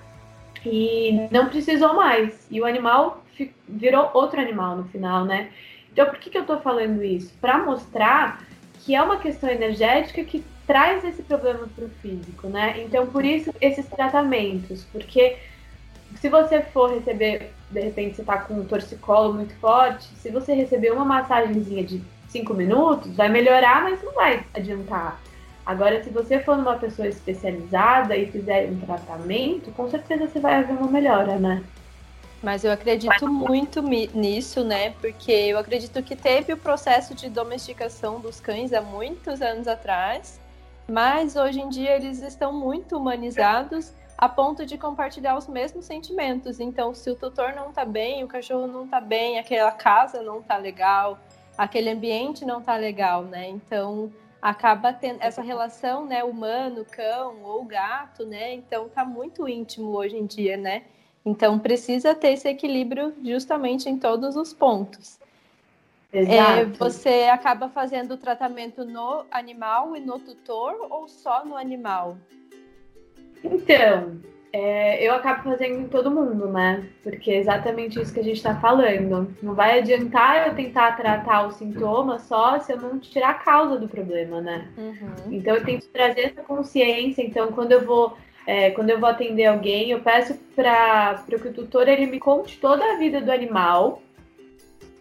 e 0.65 1.29
não 1.31 1.49
precisou 1.49 1.95
mais. 1.95 2.47
E 2.51 2.61
o 2.61 2.65
animal 2.65 3.25
virou 3.69 4.11
outro 4.15 4.41
animal 4.41 4.77
no 4.77 4.85
final, 4.85 5.25
né? 5.25 5.51
Então, 5.93 6.07
por 6.07 6.19
que, 6.19 6.31
que 6.31 6.39
eu 6.39 6.47
tô 6.47 6.59
falando 6.59 7.03
isso? 7.03 7.33
Para 7.41 7.59
mostrar 7.59 8.45
que 8.81 8.95
é 8.95 9.03
uma 9.03 9.19
questão 9.19 9.49
energética 9.51 10.23
que 10.25 10.45
traz 10.67 11.05
esse 11.05 11.23
problema 11.23 11.67
para 11.75 11.85
o 11.85 11.89
físico, 12.03 12.49
né? 12.49 12.83
Então, 12.85 13.07
por 13.07 13.25
isso, 13.25 13.53
esses 13.61 13.87
tratamentos, 13.87 14.85
porque 14.93 15.37
se 16.17 16.29
você 16.29 16.61
for 16.61 16.93
receber, 16.93 17.51
de 17.71 17.81
repente 17.81 18.17
você 18.17 18.23
está 18.23 18.39
com 18.39 18.55
um 18.55 18.65
torcicolo 18.65 19.35
muito 19.35 19.55
forte, 19.57 20.07
se 20.17 20.31
você 20.31 20.53
receber 20.55 20.93
uma 20.93 21.05
massagenzinha 21.05 21.85
de 21.85 22.03
5 22.29 22.55
minutos, 22.55 23.15
vai 23.17 23.29
melhorar, 23.29 23.83
mas 23.83 24.03
não 24.03 24.13
vai 24.13 24.45
adiantar. 24.55 25.21
Agora, 25.69 26.03
se 26.03 26.11
você 26.11 26.41
for 26.41 26.57
numa 26.57 26.77
pessoa 26.77 27.07
especializada 27.07 28.17
e 28.17 28.27
fizer 28.27 28.69
um 28.69 28.81
tratamento, 28.81 29.71
com 29.73 29.89
certeza 29.89 30.27
você 30.27 30.41
vai 30.41 30.65
ver 30.65 30.73
uma 30.73 30.91
melhora, 30.91 31.39
né? 31.39 31.63
Mas 32.43 32.65
eu 32.65 32.73
acredito 32.73 33.29
muito 33.29 33.83
nisso, 33.83 34.65
né? 34.65 34.95
Porque 35.01 35.31
eu 35.31 35.59
acredito 35.59 36.03
que 36.03 36.17
teve 36.17 36.53
o 36.53 36.57
processo 36.57 37.15
de 37.15 37.29
domesticação 37.29 38.19
dos 38.19 38.41
cães 38.41 38.73
há 38.73 38.81
muitos 38.81 39.43
anos 39.43 39.69
atrás 39.69 40.41
mas 40.89 41.37
hoje 41.37 41.61
em 41.61 41.69
dia 41.69 41.97
eles 41.97 42.23
estão 42.23 42.51
muito 42.51 42.97
humanizados 42.97 43.93
a 44.17 44.27
ponto 44.29 44.65
de 44.65 44.79
compartilhar 44.79 45.37
os 45.37 45.47
mesmos 45.47 45.85
sentimentos. 45.85 46.59
Então, 46.59 46.95
se 46.95 47.11
o 47.11 47.15
tutor 47.15 47.53
não 47.53 47.69
está 47.69 47.85
bem, 47.85 48.25
o 48.25 48.27
cachorro 48.27 48.67
não 48.67 48.85
está 48.85 49.01
bem, 49.01 49.39
aquela 49.39 49.71
casa 49.71 50.23
não 50.23 50.41
está 50.41 50.57
legal, 50.57 51.19
aquele 51.57 51.91
ambiente 51.91 52.45
não 52.45 52.59
está 52.59 52.75
legal, 52.77 53.23
né? 53.23 53.49
Então, 53.49 54.11
acaba 54.41 54.93
tendo 54.93 55.21
essa 55.21 55.43
relação, 55.43 56.07
né, 56.07 56.23
humano, 56.25 56.85
cão 56.85 57.43
ou 57.43 57.65
gato, 57.65 58.25
né? 58.25 58.55
Então, 58.55 58.89
tá 58.89 59.05
muito 59.05 59.49
íntimo 59.49 59.97
hoje 59.97 60.17
em 60.17 60.27
dia, 60.27 60.57
né? 60.57 60.85
Então, 61.25 61.59
precisa 61.59 62.15
ter 62.15 62.33
esse 62.33 62.49
equilíbrio 62.49 63.15
justamente 63.23 63.89
em 63.89 63.99
todos 63.99 64.37
os 64.37 64.53
pontos. 64.53 65.19
É, 66.13 66.65
você 66.65 67.25
acaba 67.25 67.69
fazendo 67.69 68.13
o 68.13 68.17
tratamento 68.17 68.83
no 68.85 69.27
animal 69.31 69.95
e 69.95 70.01
no 70.01 70.19
tutor 70.19 70.87
ou 70.89 71.07
só 71.07 71.45
no 71.45 71.55
animal? 71.55 72.17
Então, 73.45 74.19
é, 74.53 75.07
eu 75.07 75.15
acabo 75.15 75.51
fazendo 75.51 75.81
em 75.81 75.89
todo 75.89 76.11
mundo, 76.11 76.49
né? 76.49 76.87
Porque 77.03 77.31
é 77.31 77.37
exatamente 77.37 78.01
isso 78.01 78.13
que 78.13 78.21
a 78.21 78.25
gente 78.25 78.37
está 78.37 78.55
falando. 78.55 79.35
Não 79.43 79.55
vai 79.55 79.79
adiantar 79.79 80.49
eu 80.49 80.55
tentar 80.55 80.97
tratar 80.97 81.47
o 81.47 81.53
sintoma 81.53 82.19
só 82.19 82.59
se 82.59 82.73
eu 82.73 82.81
não 82.81 82.99
tirar 82.99 83.31
a 83.31 83.35
causa 83.35 83.79
do 83.79 83.89
problema, 83.89 84.41
né? 84.41 84.69
Uhum. 84.77 85.33
Então 85.33 85.55
eu 85.55 85.65
tenho 85.65 85.81
que 85.81 85.89
trazer 85.89 86.21
essa 86.21 86.43
consciência. 86.43 87.23
Então, 87.23 87.53
quando 87.53 87.73
eu 87.73 87.85
vou 87.85 88.17
é, 88.47 88.71
quando 88.71 88.89
eu 88.89 88.99
vou 88.99 89.11
atender 89.11 89.45
alguém, 89.45 89.91
eu 89.91 90.01
peço 90.01 90.35
para 90.57 91.23
que 91.27 91.49
o 91.49 91.53
tutor 91.53 91.87
ele 91.87 92.07
me 92.07 92.19
conte 92.19 92.59
toda 92.59 92.83
a 92.83 92.97
vida 92.97 93.21
do 93.21 93.31
animal 93.31 94.03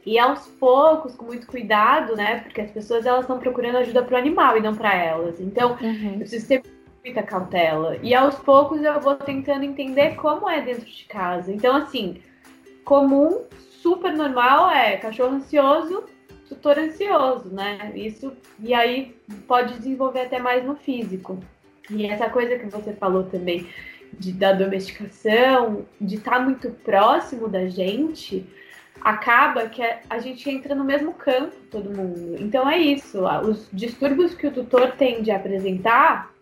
e 0.06 0.20
aos 0.20 0.48
poucos, 0.48 1.16
com 1.16 1.26
muito 1.26 1.48
cuidado, 1.48 2.14
né? 2.16 2.42
Porque 2.42 2.60
as 2.60 2.72
pessoas 2.72 3.06
elas 3.06 3.22
estão 3.22 3.40
procurando 3.40 3.78
ajuda 3.78 4.04
para 4.04 4.16
o 4.16 4.18
animal 4.18 4.58
e 4.58 4.62
não 4.62 4.76
para 4.76 4.94
elas. 4.94 5.40
Então, 5.40 5.78
uhum. 5.82 6.12
eu 6.14 6.20
preciso 6.20 6.48
ter 6.48 6.62
muita 7.08 7.24
cautela. 7.24 7.98
E 8.04 8.14
aos 8.14 8.36
poucos 8.36 8.84
eu 8.84 9.00
vou 9.00 9.16
tentando 9.16 9.64
entender 9.64 10.16
como 10.16 10.50
é 10.50 10.62
dentro 10.62 10.86
de 10.86 11.06
casa. 11.06 11.52
Então, 11.52 11.76
assim, 11.76 12.22
comum, 12.84 13.44
super 13.82 14.14
normal 14.14 14.70
é 14.70 14.98
cachorro 14.98 15.36
ansioso, 15.36 16.04
tutor 16.48 16.78
ansioso, 16.78 17.50
né? 17.50 17.92
Isso 17.96 18.34
e 18.60 18.74
aí 18.74 19.16
pode 19.48 19.74
desenvolver 19.76 20.22
até 20.22 20.40
mais 20.40 20.66
no 20.66 20.76
físico. 20.76 21.40
E 21.90 22.06
essa 22.06 22.30
coisa 22.30 22.58
que 22.58 22.66
você 22.66 22.94
falou 22.94 23.24
também 23.24 23.68
de, 24.14 24.34
da 24.34 24.52
domesticação, 24.52 25.86
de 26.00 26.16
estar 26.16 26.32
tá 26.32 26.40
muito 26.40 26.70
próximo 26.70 27.48
da 27.48 27.68
gente, 27.68 28.46
acaba 29.02 29.70
que 29.70 29.82
a 30.10 30.20
gente 30.20 30.50
entra 30.50 30.76
no 30.76 30.84
mesmo 30.84 31.14
campo, 31.14 31.56
todo 31.72 31.90
mundo. 31.90 32.36
Então 32.40 32.70
é 32.70 32.78
isso. 32.78 33.22
Os 33.44 33.70
distúrbios 33.72 34.34
que 34.34 34.48
o 34.48 34.52
tutor 34.52 34.92
tem 34.94 35.22
de 35.22 35.32
apresentar, 35.32 36.34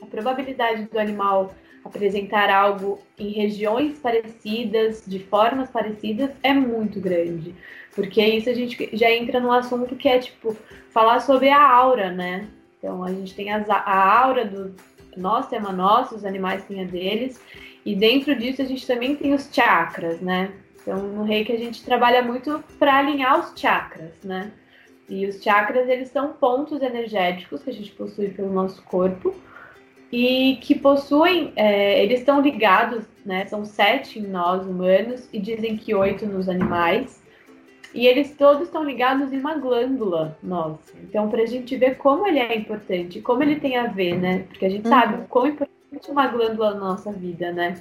a 0.00 0.06
probabilidade 0.06 0.84
do 0.84 0.98
animal 0.98 1.54
apresentar 1.84 2.50
algo 2.50 3.00
em 3.18 3.30
regiões 3.30 3.98
parecidas, 3.98 5.02
de 5.06 5.18
formas 5.18 5.70
parecidas, 5.70 6.30
é 6.42 6.52
muito 6.52 7.00
grande. 7.00 7.54
Porque 7.94 8.22
isso 8.22 8.48
a 8.48 8.54
gente 8.54 8.90
já 8.92 9.10
entra 9.10 9.40
no 9.40 9.50
assunto 9.50 9.96
que 9.96 10.08
é 10.08 10.18
tipo 10.18 10.56
falar 10.90 11.20
sobre 11.20 11.48
a 11.48 11.60
aura, 11.60 12.10
né? 12.10 12.48
Então 12.78 13.02
a 13.02 13.12
gente 13.12 13.34
tem 13.34 13.50
as, 13.52 13.68
a 13.68 14.20
aura 14.22 14.44
do 14.44 14.74
nosso 15.16 15.50
tema 15.50 15.72
nosso, 15.72 16.14
os 16.14 16.24
animais 16.24 16.64
têm 16.64 16.82
a 16.82 16.84
deles, 16.84 17.40
e 17.84 17.94
dentro 17.94 18.36
disso 18.36 18.62
a 18.62 18.64
gente 18.64 18.86
também 18.86 19.16
tem 19.16 19.34
os 19.34 19.48
chakras, 19.52 20.20
né? 20.20 20.52
Então, 20.80 20.96
no 21.08 21.24
reiki 21.24 21.52
a 21.52 21.58
gente 21.58 21.84
trabalha 21.84 22.22
muito 22.22 22.62
para 22.78 22.98
alinhar 22.98 23.40
os 23.40 23.58
chakras, 23.58 24.12
né? 24.22 24.52
E 25.08 25.26
os 25.26 25.42
chakras, 25.42 25.88
eles 25.88 26.10
são 26.10 26.34
pontos 26.34 26.80
energéticos 26.82 27.62
que 27.62 27.70
a 27.70 27.72
gente 27.72 27.90
possui 27.92 28.28
pelo 28.28 28.52
nosso 28.52 28.82
corpo 28.82 29.34
e 30.10 30.56
que 30.60 30.74
possuem, 30.74 31.52
é, 31.54 32.02
eles 32.02 32.20
estão 32.20 32.40
ligados, 32.40 33.04
né? 33.24 33.44
São 33.46 33.64
sete 33.64 34.18
em 34.18 34.26
nós 34.26 34.66
humanos 34.66 35.28
e 35.32 35.38
dizem 35.38 35.76
que 35.76 35.94
oito 35.94 36.26
nos 36.26 36.48
animais. 36.48 37.22
E 37.94 38.06
eles 38.06 38.34
todos 38.36 38.64
estão 38.64 38.84
ligados 38.84 39.32
em 39.32 39.38
uma 39.38 39.54
glândula 39.54 40.36
nossa. 40.42 40.92
Então, 41.02 41.28
para 41.28 41.42
a 41.42 41.46
gente 41.46 41.76
ver 41.76 41.96
como 41.96 42.26
ele 42.26 42.38
é 42.38 42.56
importante, 42.56 43.20
como 43.20 43.42
ele 43.42 43.56
tem 43.56 43.76
a 43.76 43.86
ver, 43.86 44.18
né? 44.18 44.44
Porque 44.48 44.64
a 44.64 44.68
gente 44.70 44.84
uhum. 44.84 44.90
sabe 44.90 45.22
o 45.22 45.26
quão 45.26 45.46
importante 45.46 46.08
é 46.08 46.12
uma 46.12 46.26
glândula 46.26 46.74
na 46.74 46.80
nossa 46.80 47.12
vida, 47.12 47.50
né? 47.52 47.78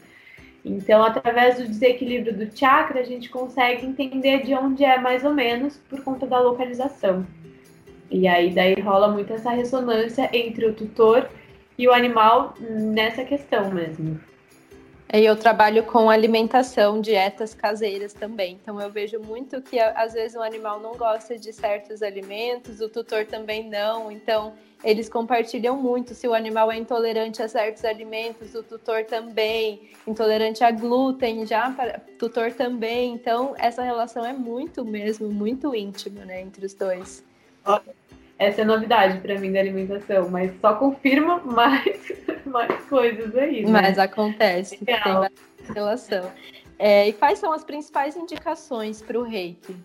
Então, 0.63 1.03
através 1.03 1.57
do 1.57 1.67
desequilíbrio 1.67 2.35
do 2.35 2.57
chakra, 2.57 2.99
a 2.99 3.03
gente 3.03 3.29
consegue 3.29 3.85
entender 3.85 4.43
de 4.43 4.53
onde 4.53 4.83
é 4.83 4.99
mais 4.99 5.23
ou 5.23 5.33
menos 5.33 5.77
por 5.89 6.01
conta 6.01 6.25
da 6.25 6.39
localização. 6.39 7.25
E 8.09 8.27
aí 8.27 8.53
daí 8.53 8.79
rola 8.79 9.09
muito 9.09 9.33
essa 9.33 9.51
ressonância 9.51 10.29
entre 10.33 10.65
o 10.65 10.73
tutor 10.73 11.29
e 11.77 11.87
o 11.87 11.93
animal 11.93 12.53
nessa 12.59 13.23
questão 13.23 13.69
mesmo. 13.71 14.19
E 15.13 15.23
eu 15.23 15.37
trabalho 15.37 15.83
com 15.83 16.09
alimentação, 16.09 16.99
dietas 16.99 17.53
caseiras 17.53 18.11
também. 18.11 18.59
Então 18.61 18.81
eu 18.81 18.89
vejo 18.89 19.19
muito 19.19 19.61
que 19.61 19.79
às 19.79 20.13
vezes 20.13 20.35
o 20.35 20.41
animal 20.41 20.81
não 20.81 20.97
gosta 20.97 21.37
de 21.37 21.53
certos 21.53 22.03
alimentos, 22.03 22.81
o 22.81 22.89
tutor 22.89 23.25
também 23.25 23.69
não. 23.69 24.11
Então 24.11 24.53
eles 24.83 25.07
compartilham 25.07 25.77
muito. 25.77 26.13
Se 26.13 26.27
o 26.27 26.33
animal 26.33 26.69
é 26.69 26.77
intolerante 26.77 27.41
a 27.41 27.47
certos 27.47 27.85
alimentos, 27.85 28.53
o 28.53 28.61
tutor 28.61 29.05
também. 29.05 29.91
Intolerante 30.05 30.61
a 30.61 30.71
glúten, 30.71 31.45
já 31.45 31.71
para 31.71 32.01
tutor 32.19 32.51
também. 32.51 33.13
Então 33.13 33.55
essa 33.57 33.83
relação 33.83 34.25
é 34.25 34.33
muito 34.33 34.83
mesmo, 34.83 35.29
muito 35.29 35.73
íntima, 35.73 36.25
né, 36.25 36.41
entre 36.41 36.65
os 36.65 36.73
dois. 36.73 37.23
Essa 38.39 38.61
é 38.61 38.65
novidade 38.65 39.19
para 39.19 39.39
mim 39.39 39.51
da 39.51 39.59
alimentação, 39.59 40.29
mas 40.29 40.51
só 40.61 40.75
confirma 40.75 41.39
mais, 41.45 42.11
mais 42.45 42.83
coisas 42.85 43.35
aí. 43.35 43.65
Né? 43.65 43.71
Mas 43.71 43.97
acontece, 43.97 44.77
Legal. 44.85 45.03
tem 45.03 45.13
bastante 45.13 45.73
relação. 45.73 46.31
É, 46.79 47.07
e 47.07 47.13
quais 47.13 47.39
são 47.39 47.51
as 47.51 47.63
principais 47.63 48.15
indicações 48.15 49.01
para 49.01 49.19
o 49.19 49.23
reiki? 49.23 49.75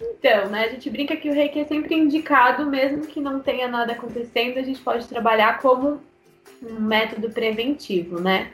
Então, 0.00 0.48
né, 0.50 0.64
a 0.64 0.68
gente 0.68 0.88
brinca 0.88 1.16
que 1.16 1.30
o 1.30 1.32
reiki 1.32 1.60
é 1.60 1.64
sempre 1.64 1.94
indicado, 1.94 2.66
mesmo 2.66 3.06
que 3.06 3.20
não 3.20 3.40
tenha 3.40 3.68
nada 3.68 3.92
acontecendo, 3.92 4.58
a 4.58 4.62
gente 4.62 4.80
pode 4.80 5.06
trabalhar 5.06 5.58
como 5.60 6.00
um 6.62 6.80
método 6.80 7.30
preventivo, 7.30 8.20
né? 8.20 8.50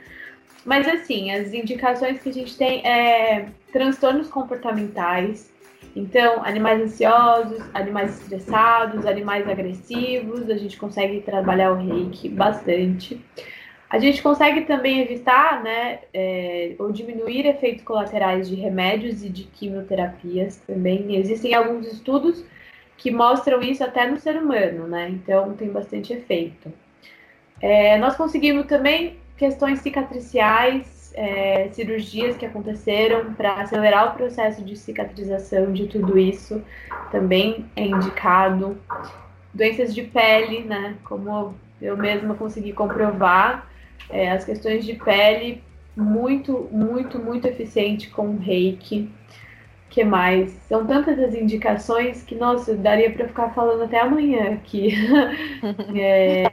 Mas 0.65 0.87
assim, 0.87 1.31
as 1.31 1.53
indicações 1.53 2.21
que 2.21 2.29
a 2.29 2.33
gente 2.33 2.57
tem 2.57 2.85
é 2.85 3.47
transtornos 3.71 4.27
comportamentais, 4.27 5.49
então, 5.97 6.43
animais 6.43 6.81
ansiosos, 6.81 7.59
animais 7.73 8.21
estressados, 8.21 9.05
animais 9.05 9.49
agressivos, 9.49 10.49
a 10.49 10.55
gente 10.55 10.77
consegue 10.77 11.21
trabalhar 11.21 11.71
o 11.71 11.75
reiki 11.75 12.29
bastante. 12.29 13.19
A 13.89 13.97
gente 13.97 14.21
consegue 14.21 14.61
também 14.61 14.99
evitar, 14.99 15.63
né, 15.63 15.99
é, 16.13 16.75
ou 16.77 16.91
diminuir 16.91 17.47
efeitos 17.47 17.83
colaterais 17.83 18.47
de 18.47 18.55
remédios 18.55 19.23
e 19.23 19.29
de 19.29 19.45
quimioterapias 19.45 20.57
também. 20.67 21.15
Existem 21.15 21.55
alguns 21.55 21.87
estudos 21.87 22.45
que 22.97 23.09
mostram 23.09 23.61
isso 23.61 23.83
até 23.83 24.09
no 24.09 24.17
ser 24.17 24.35
humano, 24.35 24.87
né? 24.87 25.09
Então 25.09 25.53
tem 25.53 25.69
bastante 25.69 26.13
efeito. 26.13 26.71
É, 27.61 27.97
nós 27.97 28.15
conseguimos 28.15 28.65
também 28.65 29.17
questões 29.37 29.79
cicatriciais 29.79 30.96
é, 31.17 31.69
cirurgias 31.71 32.37
que 32.37 32.45
aconteceram 32.45 33.33
para 33.33 33.55
acelerar 33.55 34.09
o 34.09 34.15
processo 34.15 34.63
de 34.63 34.75
cicatrização 34.77 35.73
de 35.73 35.87
tudo 35.87 36.15
isso 36.17 36.63
também 37.11 37.65
é 37.75 37.87
indicado. 37.87 38.77
Doenças 39.51 39.95
de 39.95 40.03
pele, 40.03 40.63
né? 40.63 40.95
Como 41.03 41.55
eu 41.81 41.97
mesma 41.97 42.35
consegui 42.35 42.71
comprovar, 42.71 43.67
é, 44.11 44.31
as 44.31 44.45
questões 44.45 44.85
de 44.85 44.93
pele 44.93 45.63
muito, 45.95 46.69
muito, 46.71 47.17
muito 47.17 47.47
eficiente 47.47 48.11
com 48.11 48.29
o 48.29 48.37
reiki. 48.37 49.09
que 49.89 50.03
mais? 50.03 50.51
São 50.69 50.85
tantas 50.85 51.17
as 51.17 51.33
indicações 51.33 52.21
que, 52.21 52.35
nossa, 52.35 52.75
daria 52.75 53.11
para 53.11 53.27
ficar 53.27 53.49
falando 53.55 53.83
até 53.83 53.99
amanhã 53.99 54.53
aqui. 54.53 54.93
é, 55.99 56.51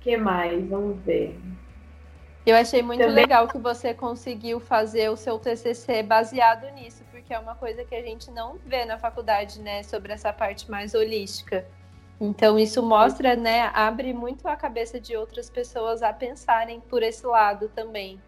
que 0.00 0.16
mais? 0.16 0.66
Vamos 0.70 0.98
ver. 1.04 1.36
Eu 2.48 2.56
achei 2.56 2.82
muito 2.82 3.00
Também... 3.00 3.14
legal 3.14 3.46
que 3.46 3.58
você 3.58 3.92
conseguiu 3.92 4.58
fazer 4.58 5.10
o 5.10 5.16
seu 5.16 5.38
TCC 5.38 6.02
baseado 6.02 6.66
nisso, 6.74 7.04
porque 7.10 7.34
é 7.34 7.38
uma 7.38 7.54
coisa 7.54 7.84
que 7.84 7.94
a 7.94 8.00
gente 8.00 8.30
não 8.30 8.56
vê 8.64 8.86
na 8.86 8.98
faculdade, 8.98 9.60
né, 9.60 9.82
sobre 9.82 10.14
essa 10.14 10.32
parte 10.32 10.70
mais 10.70 10.94
holística. 10.94 11.66
Então 12.18 12.58
isso 12.58 12.82
mostra, 12.82 13.36
né, 13.36 13.70
abre 13.74 14.14
muito 14.14 14.48
a 14.48 14.56
cabeça 14.56 14.98
de 14.98 15.14
outras 15.14 15.50
pessoas 15.50 16.02
a 16.02 16.10
pensarem 16.10 16.80
por 16.80 17.02
esse 17.02 17.26
lado 17.26 17.68
também. 17.68 18.18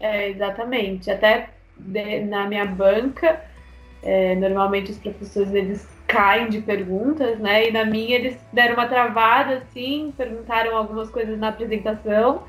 É, 0.00 0.30
exatamente. 0.30 1.10
Até 1.10 1.50
de, 1.76 2.20
na 2.20 2.46
minha 2.46 2.64
banca, 2.64 3.44
é, 4.02 4.34
normalmente 4.36 4.90
os 4.90 4.98
professores 4.98 5.52
eles 5.52 5.86
caem 6.06 6.48
de 6.48 6.62
perguntas, 6.62 7.38
né? 7.38 7.68
E 7.68 7.72
na 7.72 7.84
minha 7.84 8.16
eles 8.16 8.38
deram 8.52 8.74
uma 8.74 8.86
travada 8.86 9.58
assim, 9.58 10.14
perguntaram 10.16 10.74
algumas 10.74 11.10
coisas 11.10 11.38
na 11.38 11.48
apresentação 11.48 12.44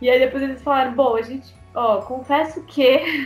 e 0.00 0.08
aí 0.08 0.18
depois 0.18 0.42
eles 0.42 0.62
falaram, 0.62 0.92
bom, 0.92 1.16
a 1.16 1.22
gente, 1.22 1.54
ó, 1.74 1.98
confesso 2.02 2.62
que 2.62 2.82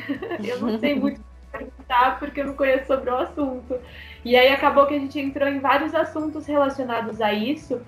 eu 0.43 0.61
não 0.61 0.79
sei 0.79 0.95
muito 0.95 1.21
perguntar 1.51 2.19
porque 2.19 2.41
eu 2.41 2.47
não 2.47 2.55
conheço 2.55 2.87
sobre 2.87 3.11
o 3.11 3.17
assunto. 3.17 3.79
E 4.25 4.37
aí 4.37 4.49
acabou 4.49 4.87
que 4.87 4.95
a 4.95 4.99
gente 4.99 5.19
entrou 5.21 5.49
em 5.49 5.59
vários 5.59 5.95
assuntos 5.95 6.47
relacionados 6.47 7.21
a 7.21 7.33
isso, 7.33 7.81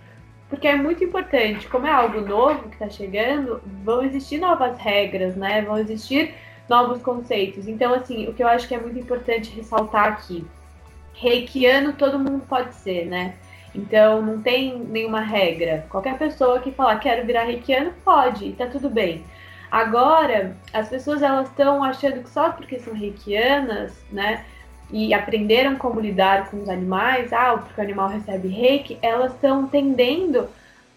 porque 0.48 0.68
é 0.68 0.76
muito 0.76 1.02
importante, 1.02 1.66
como 1.68 1.86
é 1.86 1.90
algo 1.90 2.20
novo 2.20 2.68
que 2.68 2.74
está 2.74 2.88
chegando, 2.88 3.60
vão 3.82 4.04
existir 4.04 4.38
novas 4.38 4.78
regras, 4.78 5.34
né? 5.34 5.62
Vão 5.62 5.78
existir 5.78 6.34
novos 6.68 7.02
conceitos. 7.02 7.66
Então, 7.66 7.94
assim, 7.94 8.28
o 8.28 8.34
que 8.34 8.42
eu 8.42 8.48
acho 8.48 8.68
que 8.68 8.74
é 8.74 8.80
muito 8.80 8.98
importante 8.98 9.54
ressaltar 9.54 10.04
aqui, 10.08 10.44
reikiano 11.14 11.92
todo 11.94 12.18
mundo 12.18 12.44
pode 12.46 12.74
ser, 12.74 13.06
né? 13.06 13.34
Então 13.74 14.22
não 14.22 14.40
tem 14.40 14.78
nenhuma 14.78 15.20
regra. 15.20 15.86
Qualquer 15.90 16.16
pessoa 16.16 16.60
que 16.60 16.70
falar 16.70 16.98
quero 16.98 17.26
virar 17.26 17.44
reikiano 17.44 17.92
pode, 18.04 18.52
tá 18.52 18.66
tudo 18.66 18.88
bem. 18.88 19.24
Agora, 19.70 20.56
as 20.72 20.88
pessoas 20.88 21.20
elas 21.20 21.48
estão 21.48 21.82
achando 21.82 22.22
que 22.22 22.30
só 22.30 22.50
porque 22.50 22.78
são 22.78 22.94
reikianas, 22.94 23.92
né, 24.12 24.44
e 24.90 25.12
aprenderam 25.12 25.74
como 25.76 25.98
lidar 25.98 26.48
com 26.48 26.62
os 26.62 26.68
animais, 26.68 27.32
ah, 27.32 27.56
porque 27.56 27.80
o 27.80 27.84
animal 27.84 28.08
recebe 28.08 28.46
reiki, 28.46 28.98
elas 29.02 29.32
estão 29.34 29.66
tendendo 29.66 30.48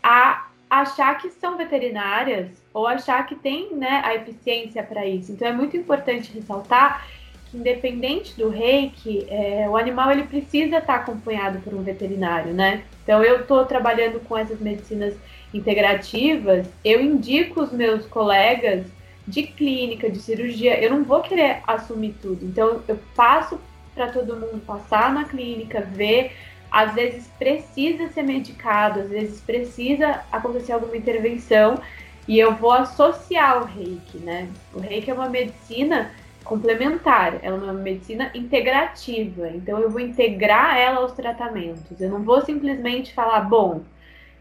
a 0.04 0.46
achar 0.70 1.18
que 1.18 1.30
são 1.32 1.58
veterinárias 1.58 2.50
ou 2.74 2.86
achar 2.86 3.26
que 3.26 3.34
tem, 3.34 3.74
né, 3.74 4.02
a 4.04 4.14
eficiência 4.14 4.84
para 4.84 5.06
isso. 5.06 5.32
Então 5.32 5.48
é 5.48 5.52
muito 5.52 5.76
importante 5.76 6.32
ressaltar 6.32 7.08
independente 7.54 8.36
do 8.38 8.50
reiki, 8.50 9.26
é, 9.30 9.68
o 9.70 9.78
animal 9.78 10.12
ele 10.12 10.24
precisa 10.24 10.78
estar 10.78 10.96
acompanhado 10.96 11.60
por 11.60 11.74
um 11.74 11.82
veterinário, 11.82 12.54
né? 12.54 12.84
Então 13.04 13.24
eu 13.24 13.42
estou 13.42 13.66
trabalhando 13.66 14.20
com 14.22 14.38
essas 14.38 14.60
medicinas 14.60 15.14
integrativas, 15.54 16.68
eu 16.84 17.02
indico 17.02 17.62
os 17.62 17.72
meus 17.72 18.06
colegas 18.06 18.86
de 19.28 19.44
clínica, 19.44 20.10
de 20.10 20.20
cirurgia, 20.20 20.80
eu 20.82 20.92
não 20.92 21.04
vou 21.04 21.22
querer 21.22 21.62
assumir 21.66 22.16
tudo. 22.22 22.46
Então 22.46 22.82
eu 22.88 23.00
passo 23.16 23.60
para 23.94 24.08
todo 24.08 24.36
mundo 24.36 24.62
passar 24.66 25.12
na 25.14 25.26
clínica, 25.26 25.82
ver, 25.82 26.32
às 26.72 26.94
vezes 26.94 27.28
precisa 27.40 28.10
ser 28.10 28.24
medicado, 28.24 29.00
às 29.00 29.10
vezes 29.10 29.42
precisa 29.42 30.22
acontecer 30.32 30.74
alguma 30.74 30.96
intervenção 30.96 31.80
e 32.28 32.38
eu 32.38 32.54
vou 32.56 32.72
associar 32.72 33.64
o 33.64 33.66
reiki, 33.66 34.18
né? 34.18 34.50
O 34.74 34.80
reiki 34.80 35.10
é 35.10 35.14
uma 35.14 35.30
medicina 35.30 36.12
complementar, 36.48 37.40
ela 37.44 37.58
é 37.58 37.62
uma 37.62 37.74
medicina 37.74 38.32
integrativa. 38.34 39.50
Então 39.50 39.80
eu 39.80 39.90
vou 39.90 40.00
integrar 40.00 40.78
ela 40.78 40.98
aos 41.00 41.14
tratamentos. 41.14 42.00
Eu 42.00 42.10
não 42.10 42.24
vou 42.24 42.42
simplesmente 42.42 43.14
falar, 43.14 43.42
bom, 43.42 43.82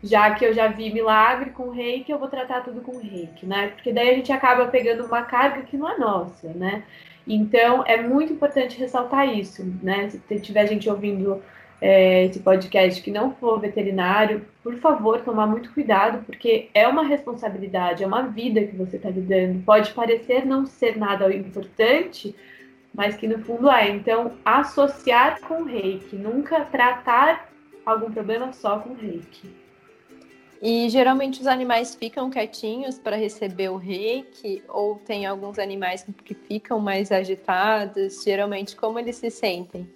já 0.02 0.34
que 0.34 0.44
eu 0.44 0.54
já 0.54 0.68
vi 0.68 0.92
milagre 0.92 1.50
com 1.50 1.70
reiki, 1.70 2.10
eu 2.12 2.18
vou 2.18 2.28
tratar 2.28 2.62
tudo 2.62 2.80
com 2.80 2.98
reiki, 2.98 3.44
né? 3.46 3.68
Porque 3.68 3.92
daí 3.92 4.10
a 4.10 4.14
gente 4.14 4.32
acaba 4.32 4.66
pegando 4.66 5.04
uma 5.04 5.22
carga 5.22 5.62
que 5.62 5.76
não 5.76 5.88
é 5.88 5.98
nossa, 5.98 6.48
né? 6.54 6.84
Então 7.26 7.82
é 7.86 8.00
muito 8.00 8.32
importante 8.32 8.78
ressaltar 8.78 9.28
isso, 9.28 9.64
né? 9.82 10.08
Se 10.10 10.40
tiver 10.40 10.66
gente 10.66 10.88
ouvindo 10.88 11.42
é, 11.80 12.24
esse 12.24 12.40
podcast 12.40 13.02
que 13.02 13.10
não 13.10 13.34
for 13.34 13.60
veterinário, 13.60 14.46
por 14.62 14.76
favor, 14.76 15.20
tomar 15.20 15.46
muito 15.46 15.72
cuidado, 15.72 16.24
porque 16.24 16.70
é 16.72 16.88
uma 16.88 17.04
responsabilidade, 17.04 18.02
é 18.02 18.06
uma 18.06 18.22
vida 18.22 18.64
que 18.64 18.74
você 18.74 18.96
está 18.96 19.10
lidando. 19.10 19.62
Pode 19.62 19.92
parecer 19.92 20.46
não 20.46 20.66
ser 20.66 20.96
nada 20.96 21.32
importante, 21.34 22.34
mas 22.94 23.14
que 23.16 23.28
no 23.28 23.38
fundo 23.40 23.70
é. 23.70 23.90
Então, 23.90 24.32
associar 24.44 25.40
com 25.40 25.64
reiki, 25.64 26.16
nunca 26.16 26.64
tratar 26.64 27.50
algum 27.84 28.10
problema 28.10 28.52
só 28.52 28.78
com 28.78 28.94
reiki. 28.94 29.66
E 30.62 30.88
geralmente 30.88 31.40
os 31.40 31.46
animais 31.46 31.94
ficam 31.94 32.30
quietinhos 32.30 32.98
para 32.98 33.14
receber 33.14 33.68
o 33.68 33.76
reiki, 33.76 34.62
ou 34.66 34.96
tem 34.96 35.26
alguns 35.26 35.58
animais 35.58 36.06
que 36.24 36.34
ficam 36.34 36.80
mais 36.80 37.12
agitados? 37.12 38.24
Geralmente, 38.24 38.74
como 38.74 38.98
eles 38.98 39.16
se 39.16 39.30
sentem? 39.30 39.95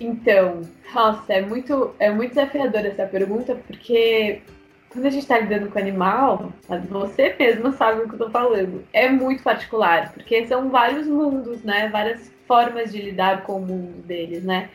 Então, 0.00 0.62
nossa, 0.94 1.30
é 1.34 1.42
muito, 1.42 1.94
é 1.98 2.10
muito 2.10 2.30
desafiadora 2.30 2.88
essa 2.88 3.06
pergunta, 3.06 3.54
porque 3.66 4.40
quando 4.88 5.06
a 5.06 5.10
gente 5.10 5.22
está 5.22 5.38
lidando 5.38 5.70
com 5.70 5.78
animal, 5.78 6.52
você 6.88 7.36
mesmo 7.38 7.70
sabe 7.72 8.00
o 8.00 8.04
que 8.04 8.10
eu 8.10 8.14
estou 8.14 8.30
falando. 8.30 8.82
É 8.94 9.10
muito 9.10 9.42
particular, 9.42 10.12
porque 10.14 10.46
são 10.46 10.70
vários 10.70 11.06
mundos, 11.06 11.62
né? 11.62 11.88
Várias 11.92 12.32
formas 12.48 12.90
de 12.90 13.02
lidar 13.02 13.42
com 13.42 13.58
o 13.58 13.66
mundo 13.66 14.02
deles, 14.02 14.42
né? 14.42 14.70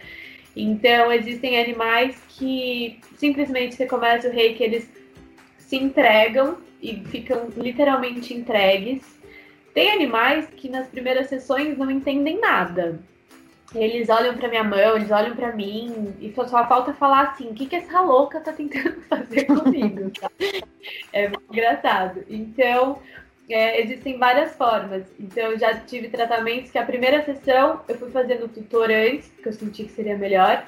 Então, 0.55 1.11
existem 1.11 1.59
animais 1.59 2.21
que 2.29 2.99
simplesmente 3.17 3.75
você 3.75 3.87
começa 3.87 4.29
o 4.29 4.31
rei 4.31 4.53
que 4.53 4.63
eles 4.63 4.89
se 5.57 5.75
entregam 5.75 6.57
e 6.81 7.03
ficam 7.07 7.49
literalmente 7.57 8.33
entregues. 8.33 9.01
Tem 9.73 9.91
animais 9.91 10.47
que 10.55 10.69
nas 10.69 10.87
primeiras 10.87 11.27
sessões 11.27 11.77
não 11.77 11.91
entendem 11.91 12.39
nada. 12.39 12.99
Eles 13.75 14.09
olham 14.09 14.35
para 14.35 14.47
minha 14.47 14.63
mão, 14.63 14.95
eles 14.95 15.11
olham 15.11 15.35
para 15.35 15.51
mim 15.51 16.13
e 16.19 16.31
só, 16.33 16.47
só, 16.47 16.65
falta 16.67 16.93
falar 16.93 17.29
assim: 17.29 17.49
o 17.49 17.53
que, 17.53 17.65
que 17.65 17.75
essa 17.75 18.01
louca 18.01 18.39
tá 18.39 18.51
tentando 18.53 19.01
fazer 19.09 19.45
comigo? 19.45 20.11
É 21.11 21.27
muito 21.27 21.43
engraçado. 21.51 22.23
Então, 22.29 22.99
é, 23.49 23.81
existem 23.81 24.17
várias 24.17 24.55
formas. 24.55 25.03
Então, 25.19 25.51
eu 25.51 25.59
já 25.59 25.75
tive 25.79 26.07
tratamentos 26.07 26.71
que 26.71 26.77
a 26.77 26.85
primeira 26.85 27.23
sessão 27.23 27.81
eu 27.87 27.97
fui 27.97 28.09
fazendo 28.11 28.45
o 28.45 28.49
tutor 28.49 28.89
antes, 28.89 29.27
porque 29.29 29.49
eu 29.49 29.53
senti 29.53 29.83
que 29.83 29.91
seria 29.91 30.17
melhor. 30.17 30.65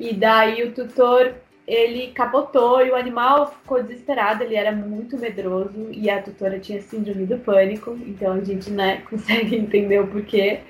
E 0.00 0.14
daí 0.14 0.62
o 0.62 0.72
tutor 0.72 1.34
ele 1.68 2.12
capotou 2.12 2.84
e 2.84 2.90
o 2.90 2.96
animal 2.96 3.52
ficou 3.52 3.82
desesperado, 3.82 4.42
ele 4.42 4.54
era 4.54 4.72
muito 4.72 5.18
medroso 5.18 5.90
e 5.92 6.08
a 6.08 6.22
tutora 6.22 6.58
tinha 6.58 6.80
síndrome 6.80 7.26
do 7.26 7.36
pânico, 7.36 7.94
então 8.06 8.32
a 8.32 8.40
gente 8.40 8.70
né, 8.70 9.02
consegue 9.10 9.54
entender 9.54 10.00
o 10.00 10.06
porquê. 10.06 10.60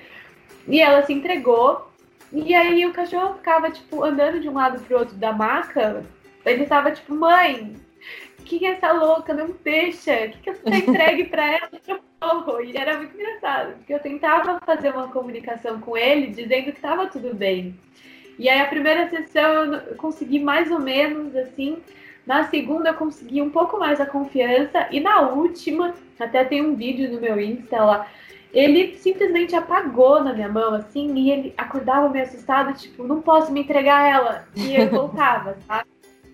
E 0.69 0.79
ela 0.79 1.03
se 1.05 1.11
entregou. 1.11 1.91
E 2.31 2.53
aí 2.53 2.85
o 2.85 2.93
cachorro 2.93 3.33
ficava, 3.35 3.71
tipo, 3.71 4.03
andando 4.03 4.39
de 4.39 4.47
um 4.47 4.53
lado 4.53 4.79
pro 4.83 4.99
outro 4.99 5.15
da 5.15 5.33
maca. 5.33 6.05
Ele 6.45 6.65
tava 6.65 6.91
tipo, 6.91 7.13
mãe, 7.13 7.75
que 8.45 8.65
é 8.65 8.71
essa 8.71 8.91
louca? 8.91 9.33
Não 9.33 9.49
deixa. 9.63 10.29
Que, 10.29 10.37
que 10.37 10.53
você 10.53 10.77
entregue 10.77 11.25
pra 11.25 11.51
ela? 11.51 11.69
E 12.63 12.77
era 12.77 12.97
muito 12.97 13.15
engraçado, 13.15 13.77
porque 13.77 13.93
eu 13.93 13.99
tentava 13.99 14.59
fazer 14.65 14.93
uma 14.93 15.07
comunicação 15.07 15.79
com 15.79 15.97
ele, 15.97 16.27
dizendo 16.27 16.71
que 16.71 16.81
tava 16.81 17.07
tudo 17.07 17.33
bem. 17.33 17.79
E 18.37 18.47
aí 18.47 18.61
a 18.61 18.67
primeira 18.67 19.09
sessão 19.09 19.73
eu 19.73 19.95
consegui 19.95 20.39
mais 20.39 20.69
ou 20.69 20.79
menos, 20.79 21.35
assim, 21.35 21.81
Na 22.29 22.43
segunda 22.43 22.89
eu 22.89 22.93
consegui 22.93 23.41
um 23.41 23.49
pouco 23.49 23.79
mais 23.79 23.99
a 23.99 24.05
confiança 24.05 24.87
e 24.91 24.99
na 24.99 25.21
última, 25.21 25.95
até 26.19 26.43
tem 26.43 26.61
um 26.63 26.75
vídeo 26.75 27.11
no 27.11 27.19
meu 27.19 27.39
Insta 27.39 27.83
lá, 27.83 28.07
ele 28.53 28.97
simplesmente 28.97 29.55
apagou 29.55 30.23
na 30.23 30.33
minha 30.33 30.49
mão, 30.49 30.73
assim, 30.73 31.13
e 31.15 31.31
ele 31.31 31.53
acordava 31.57 32.09
meio 32.09 32.25
assustado, 32.25 32.77
tipo, 32.77 33.03
não 33.03 33.21
posso 33.21 33.51
me 33.51 33.61
entregar 33.61 34.09
ela. 34.09 34.47
E 34.55 34.75
ele 34.75 34.87
voltava, 34.89 35.57
sabe? 35.67 35.87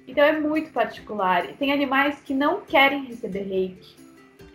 Então 0.07 0.23
é 0.23 0.39
muito 0.39 0.71
particular. 0.71 1.47
Tem 1.59 1.73
animais 1.73 2.19
que 2.21 2.33
não 2.33 2.61
querem 2.61 3.05
receber 3.05 3.43
reiki. 3.43 3.95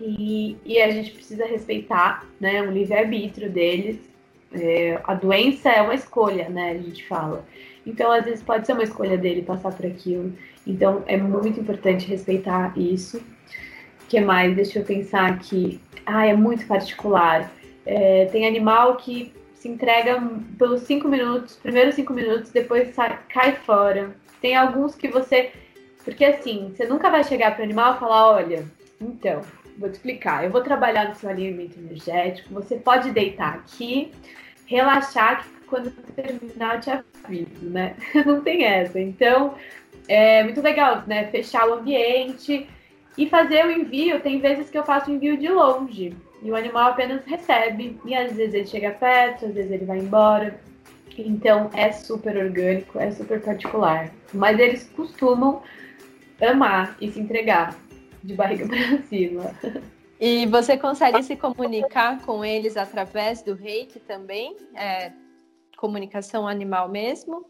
E, 0.01 0.57
e 0.65 0.81
a 0.81 0.91
gente 0.91 1.11
precisa 1.11 1.45
respeitar, 1.45 2.27
né, 2.41 2.63
o 2.63 2.71
livre-arbítrio 2.71 3.51
deles. 3.51 3.99
É, 4.53 4.99
a 5.05 5.15
doença 5.15 5.69
é 5.69 5.83
uma 5.83 5.95
escolha, 5.95 6.49
né, 6.49 6.71
a 6.71 6.79
gente 6.79 7.07
fala. 7.07 7.45
Então, 7.87 8.11
às 8.11 8.25
vezes, 8.25 8.43
pode 8.43 8.67
ser 8.67 8.73
uma 8.73 8.83
escolha 8.83 9.19
dele 9.19 9.43
passar 9.43 9.73
por 9.73 9.85
aquilo. 9.85 10.33
Então, 10.67 11.03
é 11.07 11.17
muito 11.17 11.61
importante 11.61 12.07
respeitar 12.07 12.73
isso. 12.79 13.23
Que 14.11 14.21
mais? 14.21 14.57
Deixa 14.57 14.81
eu 14.81 14.85
pensar 14.85 15.31
aqui. 15.31 15.81
Ah, 16.05 16.27
é 16.27 16.35
muito 16.35 16.67
particular. 16.67 17.49
É, 17.87 18.25
tem 18.33 18.45
animal 18.45 18.97
que 18.97 19.33
se 19.55 19.69
entrega 19.69 20.21
pelos 20.59 20.81
cinco 20.81 21.07
minutos, 21.07 21.55
primeiros 21.55 21.95
cinco 21.95 22.13
minutos, 22.13 22.51
depois 22.51 22.93
sai, 22.93 23.21
cai 23.33 23.53
fora. 23.53 24.11
Tem 24.41 24.57
alguns 24.57 24.97
que 24.97 25.07
você. 25.07 25.53
Porque 26.05 26.25
assim, 26.25 26.75
você 26.75 26.87
nunca 26.87 27.09
vai 27.09 27.23
chegar 27.23 27.53
para 27.53 27.61
o 27.61 27.65
animal 27.65 27.95
e 27.95 27.99
falar: 28.01 28.33
olha, 28.33 28.65
então, 29.01 29.43
vou 29.79 29.89
te 29.89 29.95
explicar. 29.95 30.43
Eu 30.43 30.51
vou 30.51 30.61
trabalhar 30.61 31.09
no 31.09 31.15
seu 31.15 31.31
alimento 31.31 31.79
energético. 31.79 32.53
Você 32.55 32.75
pode 32.75 33.13
deitar 33.13 33.55
aqui, 33.55 34.11
relaxar, 34.67 35.45
que 35.45 35.67
quando 35.69 35.89
terminar 36.17 36.75
eu 36.75 36.81
te 36.81 36.91
aviso, 36.91 37.71
né? 37.71 37.95
Não 38.27 38.41
tem 38.41 38.65
essa. 38.65 38.99
Então, 38.99 39.55
é 40.09 40.43
muito 40.43 40.61
legal, 40.61 41.05
né? 41.07 41.29
Fechar 41.29 41.69
o 41.69 41.75
ambiente 41.75 42.67
e 43.17 43.29
fazer 43.29 43.67
o 43.67 43.71
envio. 43.71 44.21
Tem 44.21 44.41
vezes 44.41 44.71
que 44.71 44.79
eu 44.79 44.85
faço 44.85 45.11
envio 45.11 45.37
de 45.37 45.49
longe 45.49 46.17
e 46.43 46.51
o 46.51 46.57
animal 46.57 46.91
apenas 46.91 47.25
recebe. 47.25 47.99
E 48.05 48.15
às 48.15 48.33
vezes 48.33 48.55
ele 48.55 48.67
chega 48.67 48.91
perto, 48.91 49.47
às 49.47 49.55
vezes 49.55 49.71
ele 49.71 49.85
vai 49.85 49.99
embora. 49.99 50.61
Então 51.19 51.71
é 51.75 51.93
super 51.93 52.37
orgânico, 52.37 52.99
é 52.99 53.11
super 53.11 53.41
particular. 53.43 54.11
Mas 54.33 54.59
eles 54.59 54.89
costumam 54.97 55.63
amar 56.41 56.97
e 57.01 57.11
se 57.11 57.21
entregar 57.21 57.77
de 58.23 58.35
barriga 58.35 58.67
para 58.69 59.03
cima. 59.03 59.55
E 60.19 60.47
você 60.47 60.77
consegue 60.77 61.23
se 61.23 61.37
comunicar 61.37 62.21
com 62.23 62.45
eles 62.45 62.77
através 62.77 63.43
do 63.43 63.55
reiki 63.55 63.99
também? 64.01 64.57
É, 64.75 65.13
comunicação 65.77 66.47
animal 66.47 66.89
mesmo? 66.89 67.47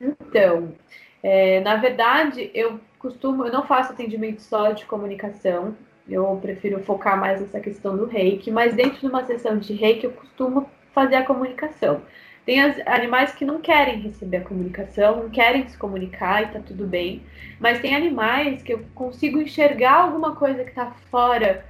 Então, 0.00 0.74
é, 1.22 1.60
na 1.60 1.76
verdade, 1.76 2.50
eu 2.52 2.78
costumo, 3.04 3.44
eu 3.44 3.52
não 3.52 3.66
faço 3.66 3.92
atendimento 3.92 4.40
só 4.40 4.72
de 4.72 4.86
comunicação, 4.86 5.76
eu 6.08 6.38
prefiro 6.40 6.82
focar 6.82 7.20
mais 7.20 7.38
nessa 7.38 7.60
questão 7.60 7.96
do 7.96 8.06
reiki, 8.06 8.50
mas 8.50 8.74
dentro 8.74 8.98
de 8.98 9.06
uma 9.06 9.24
sessão 9.26 9.58
de 9.58 9.74
reiki 9.74 10.04
eu 10.04 10.12
costumo 10.12 10.68
fazer 10.94 11.16
a 11.16 11.24
comunicação. 11.24 12.00
Tem 12.46 12.62
as, 12.62 12.78
animais 12.86 13.32
que 13.32 13.44
não 13.44 13.60
querem 13.60 14.00
receber 14.00 14.38
a 14.38 14.44
comunicação, 14.44 15.16
não 15.16 15.30
querem 15.30 15.66
se 15.68 15.76
comunicar 15.76 16.42
e 16.42 16.46
tá 16.48 16.60
tudo 16.60 16.86
bem. 16.86 17.22
Mas 17.60 17.80
tem 17.80 17.94
animais 17.94 18.62
que 18.62 18.72
eu 18.72 18.84
consigo 18.94 19.40
enxergar 19.40 19.94
alguma 19.94 20.34
coisa 20.34 20.64
que 20.64 20.72
tá 20.72 20.90
fora 21.10 21.64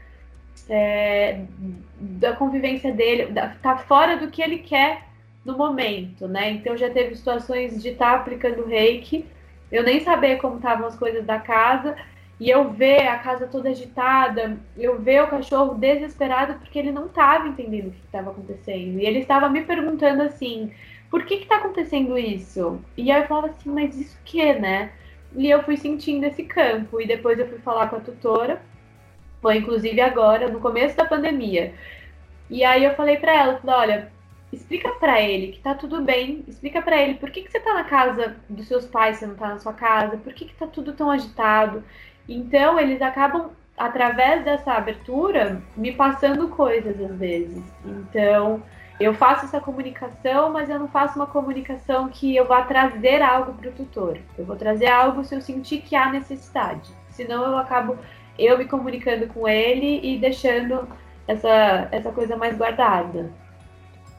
é, 0.69 1.45
da 2.01 2.33
convivência 2.35 2.93
dele, 2.93 3.33
tá 3.63 3.77
fora 3.79 4.17
do 4.17 4.31
que 4.31 4.43
ele 4.43 4.59
quer 4.59 5.03
no 5.45 5.57
momento, 5.57 6.27
né? 6.27 6.51
Então 6.51 6.77
já 6.77 6.91
teve 6.91 7.15
situações 7.15 7.83
de 7.83 7.91
estar 7.91 8.11
tá 8.11 8.17
aplicando 8.17 8.67
reiki, 8.67 9.27
eu 9.71 9.83
nem 9.83 10.01
saber 10.01 10.37
como 10.37 10.57
estavam 10.57 10.87
as 10.87 10.97
coisas 10.97 11.25
da 11.25 11.39
casa 11.39 11.97
e 12.39 12.51
eu 12.51 12.71
ver 12.71 13.07
a 13.07 13.19
casa 13.19 13.47
toda 13.47 13.69
agitada, 13.69 14.59
eu 14.77 15.01
ver 15.01 15.23
o 15.23 15.29
cachorro 15.29 15.75
desesperado 15.75 16.55
porque 16.55 16.79
ele 16.79 16.91
não 16.91 17.07
estava 17.07 17.49
entendendo 17.49 17.89
o 17.89 17.93
que 17.93 18.05
estava 18.05 18.31
acontecendo. 18.31 18.99
E 18.99 19.07
ele 19.07 19.21
estava 19.21 19.49
me 19.49 19.63
perguntando 19.63 20.23
assim: 20.23 20.73
por 21.11 21.25
que 21.25 21.35
está 21.35 21.57
acontecendo 21.57 22.19
isso? 22.19 22.81
E 22.97 23.11
aí 23.13 23.23
eu 23.23 23.29
falava 23.29 23.49
assim: 23.49 23.71
mas 23.71 23.97
isso 23.97 24.19
que, 24.25 24.53
né? 24.55 24.91
E 25.37 25.49
eu 25.49 25.63
fui 25.63 25.77
sentindo 25.77 26.25
esse 26.27 26.43
campo. 26.45 27.01
E 27.01 27.07
depois 27.07 27.39
eu 27.39 27.49
fui 27.49 27.59
falar 27.59 27.89
com 27.89 27.97
a 27.97 28.01
tutora, 28.01 28.61
foi 29.41 29.59
inclusive 29.59 30.01
agora, 30.01 30.49
no 30.49 30.61
começo 30.61 30.97
da 30.97 31.05
pandemia. 31.05 31.73
E 32.51 32.65
aí 32.65 32.85
eu 32.85 32.95
falei 32.95 33.17
para 33.17 33.33
ela: 33.33 33.61
olha, 33.65 34.13
explica 34.55 34.91
para 34.93 35.21
ele 35.21 35.53
que 35.53 35.61
tá 35.61 35.75
tudo 35.75 36.03
bem, 36.03 36.45
explica 36.47 36.81
para 36.81 37.01
ele 37.01 37.15
por 37.15 37.31
que, 37.31 37.43
que 37.43 37.51
você 37.51 37.61
tá 37.61 37.75
na 37.75 37.85
casa 37.85 38.37
dos 38.49 38.67
seus 38.67 38.87
pais, 38.87 39.19
você 39.19 39.27
não 39.27 39.35
tá 39.35 39.49
na 39.49 39.59
sua 39.59 39.73
casa, 39.73 40.17
por 40.17 40.33
que, 40.33 40.47
que 40.47 40.55
tá 40.55 40.67
tudo 40.67 40.93
tão 40.93 41.11
agitado. 41.11 41.85
Então, 42.29 42.79
eles 42.79 43.03
acabam, 43.03 43.51
através 43.77 44.45
dessa 44.45 44.73
abertura, 44.73 45.63
me 45.77 45.93
passando 45.93 46.49
coisas 46.49 46.99
às 47.01 47.19
vezes. 47.19 47.63
Então, 47.85 48.63
eu 48.99 49.13
faço 49.13 49.47
essa 49.47 49.61
comunicação, 49.61 50.51
mas 50.51 50.71
eu 50.71 50.79
não 50.79 50.89
faço 50.89 51.19
uma 51.19 51.27
comunicação 51.27 52.09
que 52.09 52.35
eu 52.35 52.47
vá 52.47 52.63
trazer 52.63 53.21
algo 53.21 53.53
para 53.55 53.69
o 53.69 53.73
tutor. 53.73 54.19
Eu 54.39 54.45
vou 54.45 54.57
trazer 54.57 54.87
algo 54.87 55.25
se 55.25 55.35
eu 55.35 55.41
sentir 55.41 55.79
que 55.83 55.97
há 55.97 56.11
necessidade. 56.11 56.91
Senão, 57.11 57.45
eu 57.45 57.59
acabo 57.59 57.99
eu 58.39 58.59
me 58.59 58.65
comunicando 58.65 59.27
com 59.29 59.49
ele 59.49 60.01
e 60.03 60.19
deixando 60.19 60.89
essa, 61.27 61.89
essa 61.91 62.11
coisa 62.13 62.37
mais 62.37 62.57
guardada. 62.57 63.31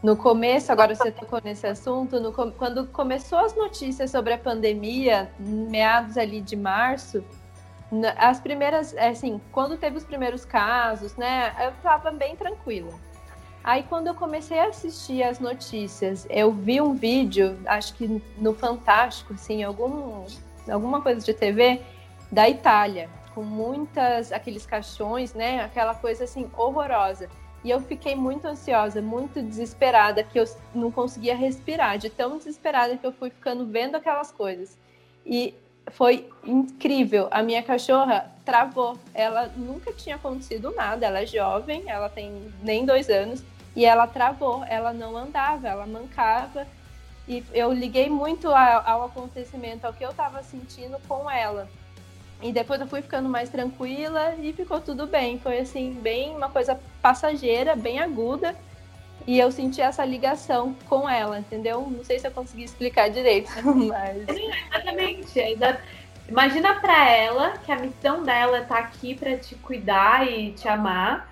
No 0.06 0.16
começo, 0.16 0.72
agora 0.72 0.94
você 0.94 1.10
tocou 1.10 1.42
nesse 1.44 1.66
assunto, 1.66 2.20
no, 2.20 2.32
quando 2.32 2.86
começou 2.86 3.40
as 3.40 3.56
notícias 3.56 4.12
sobre 4.12 4.34
a 4.34 4.38
pandemia, 4.38 5.32
meados 5.40 6.16
ali 6.16 6.42
de 6.42 6.56
março, 6.56 7.26
as 8.16 8.40
primeiras, 8.40 8.94
é, 8.94 9.10
assim, 9.10 9.42
quando 9.52 9.78
teve 9.78 9.98
os 9.98 10.04
primeiros 10.04 10.46
casos, 10.46 11.16
né, 11.16 11.56
eu 11.60 11.72
tava 11.82 12.12
bem 12.12 12.36
tranquila. 12.36 12.94
Aí 13.64 13.82
quando 13.82 14.06
eu 14.06 14.14
comecei 14.14 14.60
a 14.60 14.68
assistir 14.68 15.24
as 15.24 15.40
notícias, 15.40 16.28
eu 16.30 16.52
vi 16.52 16.80
um 16.80 16.94
vídeo, 16.94 17.58
acho 17.66 17.96
que 17.96 18.22
no 18.38 18.54
Fantástico, 18.54 19.34
assim, 19.34 19.64
algum, 19.64 20.24
alguma 20.70 21.02
coisa 21.02 21.26
de 21.26 21.34
TV, 21.34 21.82
da 22.32 22.48
Itália, 22.48 23.10
com 23.34 23.42
muitas, 23.42 24.32
aqueles 24.32 24.68
caixões, 24.68 25.34
né, 25.34 25.64
aquela 25.64 25.96
coisa 25.96 26.26
assim, 26.26 26.48
horrorosa. 26.56 27.28
E 27.66 27.72
eu 27.72 27.80
fiquei 27.80 28.16
muito 28.16 28.46
ansiosa, 28.46 29.02
muito 29.02 29.42
desesperada, 29.42 30.22
que 30.22 30.40
eu 30.40 30.46
não 30.72 30.92
conseguia 30.92 31.36
respirar, 31.36 31.98
de 31.98 32.12
tão 32.12 32.38
desesperada 32.38 32.96
que 32.96 33.04
eu 33.04 33.12
fui 33.12 33.32
ficando 33.32 33.66
vendo 33.66 33.96
aquelas 33.96 34.32
coisas. 34.32 34.78
E 35.26 35.52
foi 35.88 36.30
incrível. 36.44 37.28
A 37.32 37.42
minha 37.42 37.64
cachorra 37.64 38.32
travou. 38.46 38.96
Ela 39.16 39.52
nunca 39.58 39.92
tinha 39.92 40.16
acontecido 40.16 40.70
nada. 40.76 41.08
Ela 41.08 41.24
é 41.24 41.26
jovem, 41.26 41.84
ela 41.88 42.08
tem 42.08 42.54
nem 42.62 42.86
dois 42.86 43.10
anos. 43.10 43.44
E 43.76 43.84
ela 43.84 44.06
travou. 44.06 44.64
Ela 44.66 44.94
não 44.94 45.18
andava, 45.18 45.68
ela 45.68 45.88
mancava. 45.88 46.68
E 47.28 47.44
eu 47.52 47.74
liguei 47.74 48.08
muito 48.08 48.48
ao, 48.48 49.06
acontecimento, 49.06 49.86
ao 49.86 49.94
que 49.94 50.06
eu 50.06 50.12
estava 50.12 50.44
sentindo 50.44 51.00
com 51.08 51.28
ela. 51.28 51.68
E 52.46 52.52
depois 52.52 52.80
eu 52.80 52.86
fui 52.86 53.02
ficando 53.02 53.28
mais 53.28 53.50
tranquila 53.50 54.36
e 54.40 54.54
ficou 54.54 54.80
tudo 54.80 55.08
bem. 55.08 55.40
Foi 55.40 55.58
assim, 55.58 55.94
bem 55.94 56.36
uma 56.36 56.48
coisa 56.48 56.80
passageira, 57.02 57.76
bem 57.76 58.00
aguda 58.00 58.56
e 59.26 59.40
eu 59.40 59.52
senti 59.52 59.82
essa 59.82 60.06
ligação 60.06 60.76
com 60.88 61.10
ela, 61.10 61.40
entendeu? 61.40 61.82
Não 61.90 62.04
sei 62.04 62.20
se 62.20 62.28
eu 62.28 62.32
consegui 62.32 62.64
explicar 62.64 63.10
direito, 63.10 63.50
mas. 63.66 64.26
Sim, 64.30 64.52
exatamente. 64.72 65.40
Imagina 66.30 66.76
para 66.76 67.10
ela 67.10 67.58
que 67.58 67.72
a 67.72 67.80
missão 67.80 68.22
dela 68.22 68.62
tá 68.62 68.78
aqui 68.78 69.16
para 69.16 69.36
te 69.38 69.56
cuidar 69.56 70.28
e 70.28 70.52
te 70.52 70.68
amar. 70.68 71.28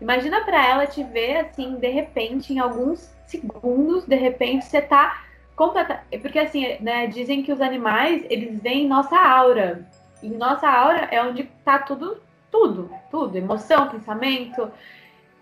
Imagina 0.00 0.40
para 0.46 0.66
ela 0.66 0.86
te 0.86 1.04
ver 1.04 1.36
assim, 1.36 1.76
de 1.76 1.88
repente, 1.88 2.54
em 2.54 2.58
alguns 2.58 3.10
segundos, 3.26 4.06
de 4.06 4.16
repente 4.16 4.64
você 4.64 4.80
tá 4.80 5.24
completa, 5.54 6.02
porque 6.22 6.38
assim, 6.38 6.78
né, 6.80 7.06
dizem 7.06 7.42
que 7.42 7.52
os 7.52 7.60
animais, 7.60 8.24
eles 8.30 8.60
veem 8.62 8.88
nossa 8.88 9.16
aura. 9.16 9.86
E 10.24 10.28
nossa 10.30 10.68
aura 10.68 11.08
é 11.10 11.22
onde 11.22 11.44
tá 11.64 11.78
tudo, 11.78 12.20
tudo, 12.50 12.90
tudo, 13.10 13.36
emoção, 13.36 13.88
pensamento, 13.88 14.70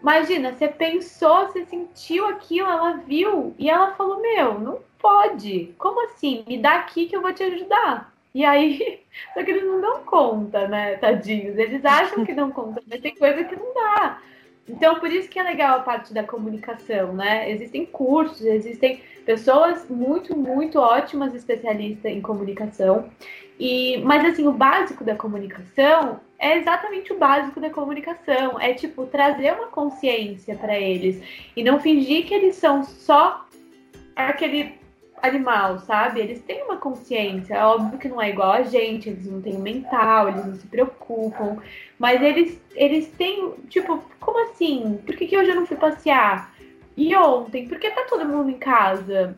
Imagina, 0.03 0.53
você 0.53 0.67
pensou, 0.67 1.47
você 1.47 1.65
sentiu 1.65 2.27
aquilo, 2.27 2.69
ela 2.69 2.97
viu 3.07 3.55
e 3.57 3.71
ela 3.71 3.95
falou: 3.95 4.21
Meu, 4.21 4.59
não 4.59 4.81
pode. 4.99 5.73
Como 5.79 6.05
assim? 6.07 6.45
Me 6.47 6.59
dá 6.59 6.75
aqui 6.75 7.07
que 7.07 7.15
eu 7.15 7.23
vou 7.23 7.33
te 7.33 7.45
ajudar. 7.45 8.13
E 8.35 8.45
aí, 8.45 9.01
só 9.33 9.45
que 9.45 9.51
eles 9.53 9.65
não 9.65 9.81
dão 9.81 10.03
conta, 10.05 10.67
né, 10.67 10.97
tadinhos? 10.97 11.57
Eles 11.57 11.85
acham 11.85 12.25
que 12.25 12.35
dão 12.35 12.51
conta, 12.51 12.83
mas 12.89 13.01
tem 13.01 13.15
coisa 13.15 13.45
que 13.45 13.55
não 13.55 13.73
dá. 13.73 14.21
Então, 14.69 14.99
por 14.99 15.11
isso 15.11 15.29
que 15.29 15.39
é 15.39 15.43
legal 15.43 15.79
a 15.79 15.83
parte 15.83 16.13
da 16.13 16.25
comunicação, 16.25 17.13
né? 17.13 17.51
Existem 17.51 17.87
cursos, 17.87 18.45
existem 18.45 19.03
pessoas 19.25 19.89
muito, 19.89 20.37
muito 20.37 20.81
ótimas 20.81 21.33
especialistas 21.33 22.11
em 22.11 22.21
comunicação. 22.21 23.09
E, 23.65 23.99
mas 23.99 24.25
assim, 24.25 24.45
o 24.45 24.53
básico 24.53 25.05
da 25.05 25.15
comunicação 25.15 26.19
é 26.37 26.59
exatamente 26.59 27.13
o 27.13 27.17
básico 27.17 27.61
da 27.61 27.71
comunicação. 27.71 28.59
É 28.59 28.75
tipo 28.75 29.07
trazer 29.07 29.53
uma 29.53 29.69
consciência 29.69 30.57
para 30.57 30.77
eles 30.77 31.23
e 31.55 31.63
não 31.63 31.79
fingir 31.79 32.27
que 32.27 32.35
eles 32.35 32.57
são 32.57 32.83
só 32.83 33.47
aquele 34.17 34.75
animal, 35.23 35.79
sabe? 35.79 36.19
Eles 36.19 36.43
têm 36.43 36.65
uma 36.65 36.77
consciência. 36.77 37.55
É 37.55 37.65
óbvio 37.65 38.01
que 38.01 38.09
não 38.09 38.21
é 38.21 38.31
igual 38.31 38.51
a 38.51 38.63
gente, 38.65 39.09
eles 39.09 39.31
não 39.31 39.41
têm 39.41 39.61
mental, 39.61 40.31
eles 40.31 40.45
não 40.45 40.57
se 40.57 40.67
preocupam. 40.67 41.59
Mas 42.01 42.21
eles, 42.21 42.61
eles 42.75 43.07
têm, 43.13 43.53
tipo, 43.69 44.03
como 44.19 44.51
assim? 44.51 44.99
Por 45.07 45.15
que, 45.15 45.29
que 45.29 45.39
hoje 45.39 45.51
eu 45.51 45.55
não 45.55 45.67
fui 45.67 45.77
passear? 45.77 46.53
E 46.97 47.15
ontem? 47.15 47.69
Por 47.69 47.79
que 47.79 47.89
tá 47.93 48.07
todo 48.09 48.27
mundo 48.27 48.51
em 48.51 48.59
casa? 48.59 49.37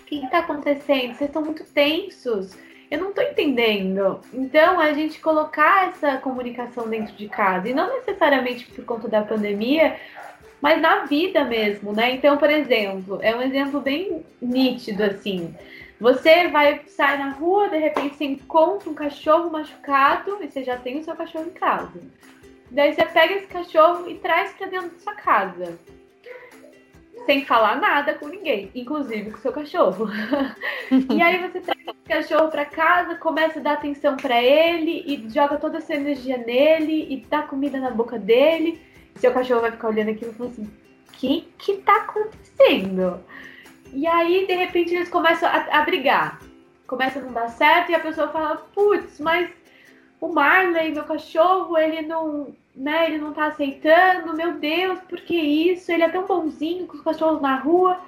O 0.00 0.04
que, 0.06 0.20
que 0.22 0.30
tá 0.30 0.38
acontecendo? 0.38 1.12
Vocês 1.12 1.28
estão 1.28 1.44
muito 1.44 1.62
tensos. 1.62 2.56
Eu 2.90 3.00
não 3.00 3.12
tô 3.12 3.20
entendendo. 3.20 4.20
Então, 4.32 4.78
a 4.78 4.92
gente 4.92 5.20
colocar 5.20 5.88
essa 5.88 6.18
comunicação 6.18 6.88
dentro 6.88 7.14
de 7.14 7.28
casa, 7.28 7.68
e 7.68 7.74
não 7.74 7.92
necessariamente 7.94 8.66
por 8.66 8.84
conta 8.84 9.08
da 9.08 9.22
pandemia, 9.22 9.96
mas 10.60 10.80
na 10.80 11.04
vida 11.04 11.44
mesmo, 11.44 11.92
né? 11.92 12.12
Então, 12.12 12.36
por 12.36 12.50
exemplo, 12.50 13.18
é 13.22 13.34
um 13.34 13.42
exemplo 13.42 13.80
bem 13.80 14.24
nítido 14.40 15.02
assim. 15.02 15.54
Você 16.00 16.48
vai 16.48 16.82
sair 16.88 17.18
na 17.18 17.30
rua, 17.30 17.68
de 17.68 17.78
repente 17.78 18.16
você 18.16 18.24
encontra 18.24 18.88
um 18.88 18.94
cachorro 18.94 19.50
machucado 19.50 20.38
e 20.42 20.50
você 20.50 20.62
já 20.62 20.76
tem 20.76 20.98
o 20.98 21.04
seu 21.04 21.16
cachorro 21.16 21.46
em 21.46 21.50
casa. 21.50 22.00
Daí 22.70 22.94
você 22.94 23.04
pega 23.04 23.34
esse 23.34 23.46
cachorro 23.46 24.08
e 24.10 24.14
traz 24.14 24.52
para 24.52 24.66
dentro 24.66 24.90
da 24.90 24.98
sua 24.98 25.14
casa. 25.14 25.78
Sem 27.26 27.44
falar 27.44 27.80
nada 27.80 28.14
com 28.14 28.28
ninguém, 28.28 28.70
inclusive 28.74 29.32
com 29.32 29.36
o 29.36 29.40
seu 29.40 29.52
cachorro. 29.52 30.08
e 31.12 31.20
aí 31.20 31.38
você 31.38 31.60
traz 31.60 31.80
esse 31.80 32.08
cachorro 32.08 32.50
para 32.50 32.64
casa, 32.64 33.16
começa 33.16 33.58
a 33.58 33.62
dar 33.62 33.72
atenção 33.72 34.16
para 34.16 34.40
ele 34.40 35.02
e 35.04 35.28
joga 35.28 35.58
toda 35.58 35.78
essa 35.78 35.94
energia 35.94 36.38
nele 36.38 37.06
e 37.10 37.26
dá 37.28 37.42
comida 37.42 37.78
na 37.78 37.90
boca 37.90 38.18
dele 38.18 38.80
seu 39.18 39.32
cachorro 39.32 39.62
vai 39.62 39.72
ficar 39.72 39.88
olhando 39.88 40.10
aquilo 40.10 40.30
e 40.30 40.34
falando 40.34 40.52
assim: 40.52 40.64
o 40.64 41.12
que 41.12 41.48
que 41.58 41.76
tá 41.78 41.96
acontecendo? 41.96 43.20
E 43.92 44.06
aí, 44.06 44.46
de 44.46 44.54
repente, 44.54 44.94
eles 44.94 45.08
começam 45.08 45.48
a, 45.48 45.78
a 45.78 45.82
brigar. 45.82 46.40
Começa 46.86 47.18
a 47.18 47.22
não 47.22 47.32
dar 47.32 47.48
certo 47.48 47.90
e 47.90 47.94
a 47.94 48.00
pessoa 48.00 48.28
fala: 48.28 48.56
putz, 48.56 49.20
mas 49.20 49.50
o 50.20 50.28
Marley, 50.28 50.92
meu 50.92 51.04
cachorro, 51.04 51.76
ele 51.76 52.02
não, 52.02 52.54
né, 52.76 53.06
ele 53.06 53.18
não 53.18 53.32
tá 53.32 53.46
aceitando, 53.46 54.36
meu 54.36 54.52
Deus, 54.52 55.00
por 55.08 55.18
que 55.20 55.34
isso? 55.34 55.90
Ele 55.90 56.02
é 56.02 56.08
tão 56.08 56.26
bonzinho 56.26 56.86
com 56.86 56.96
os 56.96 57.02
cachorros 57.02 57.40
na 57.40 57.56
rua. 57.56 57.98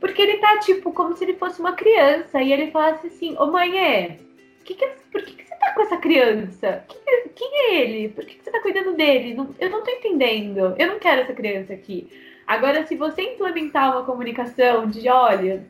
Porque 0.00 0.20
ele 0.20 0.38
tá, 0.38 0.58
tipo, 0.58 0.92
como 0.92 1.16
se 1.16 1.24
ele 1.24 1.34
fosse 1.34 1.60
uma 1.60 1.72
criança. 1.72 2.42
E 2.42 2.52
ele 2.52 2.72
falasse 2.72 3.06
assim, 3.06 3.36
ô 3.38 3.46
mãe, 3.46 3.78
é, 3.78 4.18
que 4.64 4.74
que, 4.74 4.86
por 5.12 5.22
que, 5.22 5.34
que 5.34 5.44
tá 5.44 5.72
com 5.72 5.82
essa 5.82 5.96
criança? 5.96 6.84
Quem, 6.88 7.28
quem 7.34 7.54
é 7.54 7.80
ele? 7.80 8.08
Por 8.08 8.24
que 8.24 8.42
você 8.42 8.50
tá 8.50 8.60
cuidando 8.60 8.94
dele? 8.96 9.34
Não, 9.34 9.54
eu 9.60 9.70
não 9.70 9.84
tô 9.84 9.90
entendendo. 9.92 10.74
Eu 10.76 10.88
não 10.88 10.98
quero 10.98 11.20
essa 11.20 11.32
criança 11.32 11.72
aqui. 11.72 12.08
Agora, 12.44 12.84
se 12.84 12.96
você 12.96 13.22
implementar 13.22 13.92
uma 13.92 14.04
comunicação 14.04 14.88
de, 14.88 15.08
olha, 15.08 15.64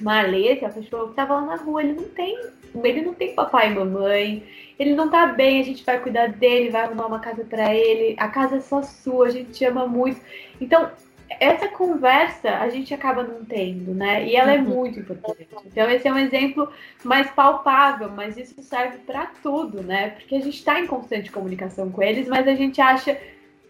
Marley, 0.00 0.48
esse 0.48 0.60
cachorro 0.60 1.08
que 1.08 1.14
tava 1.14 1.34
lá 1.34 1.42
na 1.42 1.56
rua, 1.56 1.82
ele 1.82 1.94
não 1.94 2.08
tem. 2.08 2.38
Ele 2.82 3.02
não 3.02 3.14
tem 3.14 3.34
papai 3.34 3.70
e 3.70 3.74
mamãe. 3.74 4.44
Ele 4.78 4.94
não 4.94 5.10
tá 5.10 5.26
bem, 5.26 5.60
a 5.60 5.64
gente 5.64 5.84
vai 5.84 6.00
cuidar 6.00 6.28
dele, 6.28 6.70
vai 6.70 6.82
arrumar 6.82 7.06
uma 7.06 7.20
casa 7.20 7.44
para 7.44 7.74
ele. 7.74 8.16
A 8.18 8.28
casa 8.28 8.56
é 8.56 8.60
só 8.60 8.82
sua, 8.82 9.26
a 9.26 9.30
gente 9.30 9.50
te 9.52 9.64
ama 9.64 9.86
muito. 9.86 10.20
Então, 10.60 10.90
essa 11.38 11.68
conversa 11.68 12.58
a 12.58 12.68
gente 12.68 12.92
acaba 12.92 13.22
não 13.22 13.44
tendo, 13.44 13.94
né? 13.94 14.26
E 14.26 14.34
ela 14.34 14.52
é 14.52 14.58
uhum. 14.58 14.64
muito 14.64 14.98
importante. 14.98 15.48
Então, 15.66 15.88
esse 15.90 16.08
é 16.08 16.12
um 16.12 16.18
exemplo 16.18 16.68
mais 17.04 17.30
palpável, 17.30 18.10
mas 18.10 18.36
isso 18.36 18.60
serve 18.62 18.98
para 18.98 19.26
tudo, 19.42 19.82
né? 19.82 20.10
Porque 20.10 20.34
a 20.34 20.40
gente 20.40 20.56
está 20.56 20.80
em 20.80 20.86
constante 20.86 21.30
comunicação 21.30 21.90
com 21.90 22.02
eles, 22.02 22.26
mas 22.26 22.48
a 22.48 22.54
gente 22.54 22.80
acha 22.80 23.16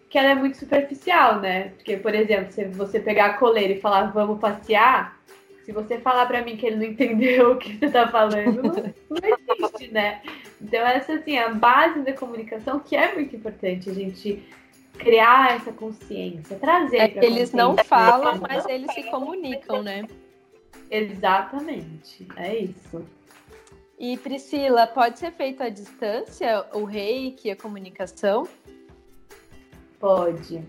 que 0.09 0.17
ela 0.17 0.31
é 0.31 0.35
muito 0.35 0.57
superficial, 0.57 1.39
né? 1.39 1.69
Porque, 1.69 1.97
por 1.97 2.13
exemplo, 2.15 2.51
se 2.51 2.65
você 2.65 2.99
pegar 2.99 3.27
a 3.27 3.33
coleira 3.33 3.73
e 3.73 3.79
falar 3.79 4.11
vamos 4.11 4.39
passear, 4.39 5.17
se 5.63 5.71
você 5.71 5.99
falar 5.99 6.25
para 6.25 6.43
mim 6.43 6.57
que 6.57 6.65
ele 6.65 6.75
não 6.77 6.83
entendeu 6.83 7.51
o 7.53 7.57
que 7.57 7.77
você 7.77 7.85
está 7.85 8.07
falando, 8.07 8.61
não, 8.63 8.93
não 9.09 9.19
existe, 9.23 9.91
né? 9.91 10.21
Então, 10.61 10.81
essa 10.81 11.13
assim, 11.13 11.37
é 11.37 11.45
a 11.45 11.53
base 11.53 12.01
da 12.01 12.13
comunicação 12.13 12.79
que 12.79 12.95
é 12.95 13.13
muito 13.13 13.35
importante 13.35 13.89
a 13.89 13.93
gente 13.93 14.43
criar 14.97 15.55
essa 15.55 15.71
consciência, 15.71 16.57
trazer. 16.57 16.97
É 16.97 17.07
que 17.07 17.25
eles 17.25 17.51
não 17.51 17.75
falam, 17.77 18.39
mas 18.39 18.65
eles 18.67 18.93
se 18.93 19.03
comunicam, 19.03 19.81
né? 19.81 20.07
Exatamente, 20.89 22.27
é 22.35 22.57
isso. 22.57 23.05
E 23.97 24.17
Priscila, 24.17 24.87
pode 24.87 25.19
ser 25.19 25.31
feito 25.31 25.61
à 25.61 25.69
distância 25.69 26.65
o 26.73 26.83
reiki, 26.83 27.51
a 27.51 27.55
comunicação? 27.55 28.47
Pode. 29.99 30.63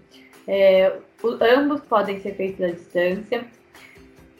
É, 0.46 0.98
ambos 1.40 1.80
podem 1.82 2.20
ser 2.20 2.34
feitos 2.34 2.60
à 2.60 2.70
distância. 2.70 3.46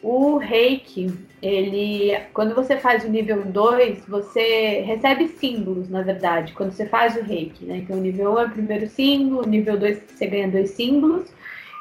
O 0.03 0.35
reiki, 0.35 1.13
ele, 1.41 2.19
quando 2.33 2.53
você 2.53 2.75
faz 2.75 3.05
o 3.05 3.09
nível 3.09 3.45
2, 3.45 4.05
você 4.05 4.81
recebe 4.81 5.29
símbolos, 5.29 5.89
na 5.89 6.01
verdade, 6.01 6.51
quando 6.51 6.73
você 6.73 6.85
faz 6.85 7.15
o 7.15 7.21
reiki, 7.21 7.63
né? 7.63 7.77
Então, 7.77 7.97
o 7.97 8.01
nível 8.01 8.31
1 8.31 8.33
um 8.33 8.39
é 8.39 8.45
o 8.45 8.49
primeiro 8.49 8.87
símbolo, 8.87 9.43
o 9.43 9.49
nível 9.49 9.79
2 9.79 10.03
você 10.09 10.27
ganha 10.27 10.49
dois 10.49 10.71
símbolos, 10.71 11.31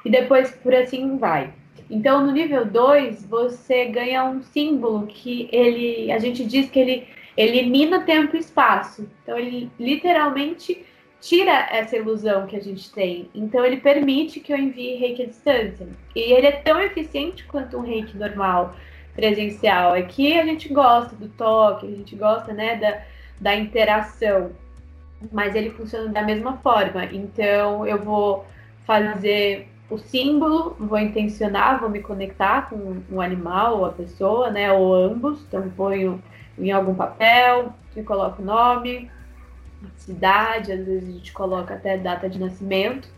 e 0.04 0.10
depois 0.10 0.52
por 0.52 0.72
assim 0.72 1.16
vai. 1.16 1.50
Então, 1.90 2.24
no 2.24 2.30
nível 2.30 2.64
2, 2.64 3.26
você 3.26 3.86
ganha 3.86 4.24
um 4.24 4.40
símbolo 4.40 5.06
que 5.08 5.48
ele, 5.50 6.12
a 6.12 6.18
gente 6.20 6.44
diz 6.44 6.70
que 6.70 6.78
ele 6.78 7.08
elimina 7.36 8.02
tempo 8.02 8.36
e 8.36 8.38
espaço. 8.38 9.08
Então, 9.22 9.36
ele 9.36 9.68
literalmente 9.80 10.84
tira 11.22 11.68
essa 11.70 11.96
ilusão 11.96 12.46
que 12.46 12.56
a 12.56 12.60
gente 12.60 12.92
tem. 12.92 13.30
Então 13.32 13.64
ele 13.64 13.76
permite 13.76 14.40
que 14.40 14.52
eu 14.52 14.58
envie 14.58 14.96
reiki 14.96 15.22
à 15.22 15.26
distância. 15.26 15.88
E 16.14 16.20
ele 16.20 16.48
é 16.48 16.52
tão 16.52 16.80
eficiente 16.80 17.44
quanto 17.44 17.78
um 17.78 17.80
reiki 17.80 18.18
normal, 18.18 18.74
presencial. 19.14 19.94
É 19.94 20.02
que 20.02 20.38
a 20.38 20.44
gente 20.44 20.68
gosta 20.68 21.14
do 21.14 21.28
toque, 21.28 21.86
a 21.86 21.90
gente 21.90 22.16
gosta 22.16 22.52
né, 22.52 22.76
da, 22.76 23.02
da 23.40 23.54
interação. 23.54 24.50
Mas 25.30 25.54
ele 25.54 25.70
funciona 25.70 26.08
da 26.08 26.22
mesma 26.22 26.56
forma. 26.58 27.04
Então 27.04 27.86
eu 27.86 28.02
vou 28.02 28.44
fazer 28.84 29.68
o 29.88 29.98
símbolo, 29.98 30.76
vou 30.80 30.98
intencionar, 30.98 31.78
vou 31.78 31.88
me 31.88 32.00
conectar 32.00 32.68
com 32.68 33.00
o 33.08 33.20
animal 33.20 33.78
ou 33.78 33.84
a 33.86 33.92
pessoa, 33.92 34.50
né? 34.50 34.72
Ou 34.72 34.92
ambos. 34.92 35.40
Então 35.46 35.70
ponho 35.70 36.20
em 36.58 36.72
algum 36.72 36.96
papel, 36.96 37.72
coloco 38.04 38.42
o 38.42 38.44
nome, 38.44 39.08
cidade, 39.96 40.72
às 40.72 40.84
vezes 40.84 41.08
a 41.08 41.12
gente 41.12 41.32
coloca 41.32 41.74
até 41.74 41.96
data 41.96 42.28
de 42.28 42.38
nascimento. 42.38 43.08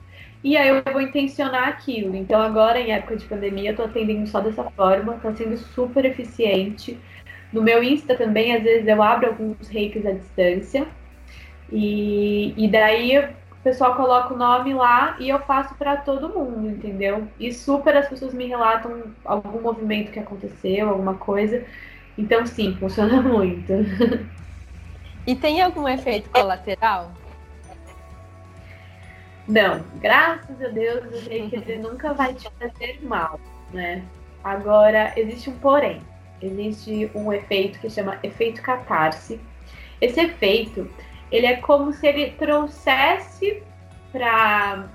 E 0.43 0.57
aí 0.57 0.69
eu 0.69 0.83
vou 0.93 1.01
intencionar 1.01 1.69
aquilo. 1.69 2.15
Então 2.15 2.41
agora, 2.41 2.79
em 2.79 2.93
época 2.93 3.17
de 3.17 3.25
pandemia, 3.25 3.71
eu 3.71 3.77
tô 3.77 3.85
atendendo 3.85 4.27
só 4.27 4.41
dessa 4.41 4.65
forma, 4.65 5.15
tá 5.15 5.35
sendo 5.35 5.57
super 5.57 6.05
eficiente. 6.05 6.99
No 7.53 7.63
meu 7.63 7.83
Insta 7.83 8.15
também, 8.15 8.55
às 8.55 8.63
vezes 8.63 8.87
eu 8.87 9.03
abro 9.03 9.29
alguns 9.29 9.69
reikis 9.69 10.05
à 10.05 10.13
distância. 10.13 10.87
E, 11.73 12.53
e 12.57 12.69
daí 12.69 13.19
o 13.19 13.29
pessoal 13.65 13.97
coloca 13.97 14.35
o 14.35 14.37
nome 14.37 14.75
lá 14.75 15.17
e 15.19 15.31
eu 15.31 15.39
faço 15.41 15.75
para 15.77 15.97
todo 15.97 16.29
mundo, 16.29 16.69
entendeu? 16.69 17.27
E 17.41 17.53
super 17.53 17.97
as 17.97 18.09
pessoas 18.09 18.35
me 18.35 18.47
relatam 18.47 19.05
algum 19.25 19.63
movimento 19.63 20.13
que 20.13 20.19
aconteceu, 20.19 20.91
alguma 20.91 21.15
coisa. 21.15 21.65
Então 22.19 22.47
sim, 22.47 22.77
funciona 22.79 23.21
muito. 23.23 23.73
E 25.27 25.35
tem 25.35 25.63
algum 25.63 25.89
efeito 25.89 26.29
colateral? 26.29 27.11
Não, 29.49 29.83
graças 29.97 30.63
a 30.63 30.69
Deus 30.69 31.05
eu 31.05 31.23
sei 31.23 31.49
que 31.49 31.57
ele 31.57 31.79
nunca 31.79 32.13
vai 32.13 32.35
te 32.35 32.49
fazer 32.59 32.99
mal, 33.03 33.41
né? 33.73 34.03
Agora, 34.43 35.13
existe 35.17 35.49
um 35.49 35.59
porém. 35.59 36.03
Existe 36.43 37.11
um 37.15 37.33
efeito 37.33 37.79
que 37.79 37.89
chama 37.89 38.19
efeito 38.23 38.61
catarse. 38.61 39.41
Esse 39.99 40.21
efeito, 40.21 40.91
ele 41.31 41.47
é 41.47 41.57
como 41.57 41.93
se 41.93 42.07
ele 42.07 42.33
trouxesse 42.33 43.63
para 44.13 44.89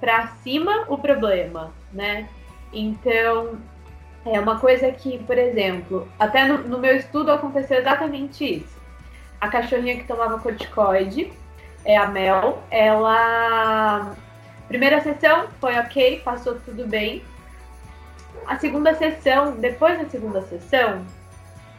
para 0.00 0.26
cima 0.42 0.84
o 0.88 0.98
problema, 0.98 1.72
né? 1.92 2.28
Então, 2.72 3.56
é 4.26 4.40
uma 4.40 4.58
coisa 4.58 4.90
que, 4.90 5.18
por 5.18 5.38
exemplo, 5.38 6.08
até 6.18 6.44
no, 6.44 6.58
no 6.58 6.78
meu 6.78 6.96
estudo 6.96 7.30
aconteceu 7.30 7.78
exatamente 7.78 8.56
isso 8.56 8.81
a 9.42 9.48
cachorrinha 9.48 9.96
que 9.96 10.04
tomava 10.04 10.38
corticoide, 10.38 11.32
é 11.84 11.96
a 11.96 12.06
Mel, 12.06 12.62
ela. 12.70 14.14
Primeira 14.68 15.00
sessão 15.00 15.48
foi 15.60 15.76
ok, 15.76 16.20
passou 16.20 16.60
tudo 16.60 16.86
bem. 16.86 17.24
A 18.46 18.56
segunda 18.56 18.94
sessão, 18.94 19.56
depois 19.56 19.98
da 19.98 20.08
segunda 20.08 20.42
sessão, 20.42 21.04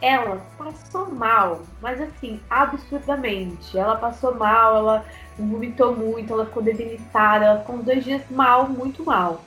ela 0.02 0.42
passou 0.58 1.10
mal, 1.10 1.62
mas 1.80 1.98
assim, 2.02 2.38
absurdamente. 2.50 3.78
Ela 3.78 3.96
passou 3.96 4.34
mal, 4.34 4.76
ela 4.76 5.06
vomitou 5.38 5.96
muito, 5.96 6.34
ela 6.34 6.44
ficou 6.44 6.62
debilitada, 6.62 7.46
ela 7.46 7.60
ficou 7.60 7.76
uns 7.76 7.84
dois 7.84 8.04
dias 8.04 8.22
mal, 8.30 8.68
muito 8.68 9.02
mal. 9.02 9.42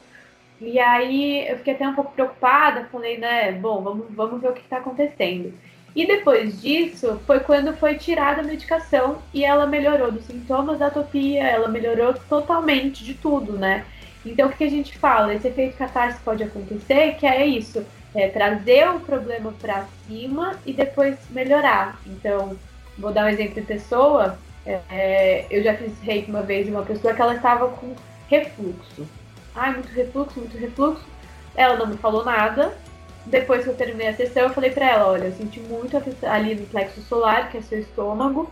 E 0.60 0.80
aí 0.80 1.48
eu 1.48 1.58
fiquei 1.58 1.76
até 1.76 1.88
um 1.88 1.94
pouco 1.94 2.14
preocupada, 2.14 2.90
falei, 2.92 3.20
né, 3.20 3.52
bom, 3.52 3.84
vamos, 3.84 4.08
vamos 4.10 4.42
ver 4.42 4.50
o 4.50 4.54
que 4.54 4.62
está 4.62 4.78
acontecendo. 4.78 5.54
E 5.98 6.06
depois 6.06 6.62
disso, 6.62 7.20
foi 7.26 7.40
quando 7.40 7.76
foi 7.76 7.96
tirada 7.96 8.42
a 8.42 8.44
medicação 8.44 9.18
e 9.34 9.44
ela 9.44 9.66
melhorou 9.66 10.12
dos 10.12 10.26
sintomas 10.26 10.78
da 10.78 10.88
atopia, 10.88 11.44
ela 11.44 11.68
melhorou 11.68 12.14
totalmente 12.30 13.04
de 13.04 13.16
tudo, 13.16 13.54
né? 13.54 13.84
Então, 14.24 14.48
o 14.48 14.52
que 14.52 14.64
a 14.64 14.70
gente 14.70 14.96
fala? 14.96 15.34
Esse 15.34 15.48
efeito 15.48 15.76
catarse 15.76 16.20
pode 16.24 16.44
acontecer, 16.44 17.16
que 17.16 17.26
é 17.26 17.44
isso. 17.48 17.84
é, 18.18 18.28
trazer 18.28 18.90
o 18.90 19.00
problema 19.00 19.54
para 19.62 19.86
cima 20.08 20.56
e 20.66 20.74
depois 20.74 21.18
melhorar. 21.30 22.00
Então, 22.06 22.58
vou 22.98 23.12
dar 23.12 23.26
um 23.26 23.30
exemplo 23.30 23.56
de 23.56 23.62
pessoa. 23.62 24.38
É, 24.66 25.46
eu 25.50 25.64
já 25.64 25.76
fiz 25.76 25.94
reiki 26.02 26.30
uma 26.30 26.42
vez 26.42 26.66
de 26.66 26.72
uma 26.72 26.84
pessoa 26.84 27.14
que 27.14 27.22
ela 27.22 27.36
estava 27.36 27.68
com 27.70 27.96
refluxo. 28.28 29.08
Ai, 29.56 29.74
muito 29.74 29.90
refluxo, 29.90 30.40
muito 30.40 30.58
refluxo. 30.58 31.06
Ela 31.56 31.76
não 31.76 31.88
me 31.88 31.98
falou 31.98 32.26
nada. 32.26 32.76
Depois 33.30 33.64
que 33.64 33.70
eu 33.70 33.76
terminei 33.76 34.08
a 34.08 34.14
sessão, 34.14 34.44
eu 34.44 34.50
falei 34.50 34.72
para 34.72 34.90
ela: 34.90 35.12
olha, 35.12 35.26
eu 35.26 35.32
senti 35.34 35.60
muito 35.60 35.98
ali 36.24 36.56
no 36.56 36.66
plexo 36.68 37.02
solar, 37.02 37.50
que 37.50 37.58
é 37.58 37.62
seu 37.62 37.80
estômago. 37.80 38.52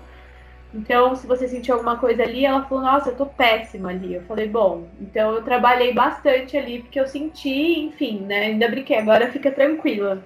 Então, 0.73 1.15
se 1.15 1.25
você 1.25 1.47
sentiu 1.47 1.75
alguma 1.75 1.97
coisa 1.97 2.23
ali, 2.23 2.45
ela 2.45 2.65
falou: 2.65 2.83
Nossa, 2.83 3.09
eu 3.09 3.15
tô 3.15 3.25
péssima 3.25 3.89
ali. 3.89 4.15
Eu 4.15 4.21
falei: 4.23 4.47
Bom, 4.47 4.87
então 4.99 5.33
eu 5.33 5.41
trabalhei 5.41 5.93
bastante 5.93 6.57
ali 6.57 6.81
porque 6.81 6.99
eu 6.99 7.07
senti, 7.07 7.79
enfim, 7.79 8.19
né? 8.19 8.47
Ainda 8.47 8.67
brinquei, 8.67 8.97
agora 8.97 9.31
fica 9.31 9.49
tranquila. 9.51 10.21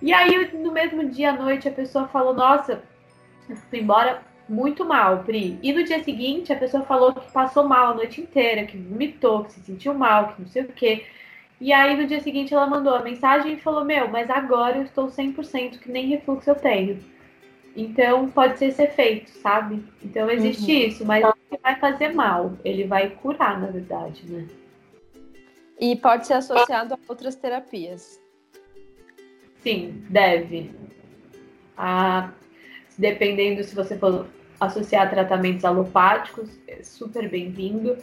E 0.00 0.12
aí, 0.12 0.52
no 0.52 0.70
mesmo 0.70 1.08
dia 1.08 1.30
à 1.30 1.32
noite, 1.32 1.68
a 1.68 1.72
pessoa 1.72 2.06
falou: 2.06 2.32
Nossa, 2.32 2.82
eu 3.48 3.56
fui 3.56 3.80
embora 3.80 4.22
muito 4.48 4.84
mal, 4.84 5.24
Pri. 5.24 5.58
E 5.62 5.72
no 5.72 5.82
dia 5.82 6.02
seguinte, 6.04 6.52
a 6.52 6.56
pessoa 6.56 6.84
falou 6.84 7.12
que 7.12 7.32
passou 7.32 7.66
mal 7.66 7.92
a 7.92 7.94
noite 7.94 8.20
inteira, 8.20 8.64
que 8.64 8.76
vomitou, 8.76 9.44
que 9.44 9.52
se 9.52 9.60
sentiu 9.60 9.94
mal, 9.94 10.28
que 10.28 10.42
não 10.42 10.48
sei 10.48 10.62
o 10.62 10.68
quê. 10.68 11.04
E 11.60 11.72
aí, 11.72 11.96
no 11.96 12.06
dia 12.06 12.20
seguinte, 12.20 12.52
ela 12.52 12.66
mandou 12.66 12.94
a 12.94 13.02
mensagem 13.02 13.54
e 13.54 13.60
falou: 13.60 13.84
Meu, 13.84 14.08
mas 14.08 14.28
agora 14.30 14.78
eu 14.78 14.82
estou 14.82 15.06
100% 15.06 15.78
que 15.78 15.90
nem 15.90 16.08
refluxo 16.08 16.50
eu 16.50 16.54
tenho. 16.54 16.98
Então, 17.76 18.28
pode 18.30 18.58
ser 18.58 18.66
esse 18.66 18.82
efeito, 18.82 19.30
sabe? 19.30 19.82
Então, 20.02 20.30
existe 20.30 20.70
uhum. 20.70 20.78
isso, 20.78 21.04
mas 21.04 21.22
não 21.22 21.34
vai 21.62 21.76
fazer 21.76 22.12
mal, 22.12 22.52
ele 22.64 22.84
vai 22.84 23.10
curar, 23.10 23.60
na 23.60 23.66
verdade, 23.66 24.24
né? 24.30 24.46
E 25.80 25.96
pode 25.96 26.26
ser 26.26 26.34
associado 26.34 26.94
a 26.94 26.98
outras 27.08 27.34
terapias. 27.34 28.20
Sim, 29.60 30.04
deve. 30.08 30.70
Ah, 31.76 32.30
dependendo 32.96 33.64
se 33.64 33.74
você 33.74 33.98
for 33.98 34.28
associar 34.60 35.10
tratamentos 35.10 35.64
alopáticos, 35.64 36.48
é 36.68 36.82
super 36.82 37.28
bem-vindo. 37.28 37.96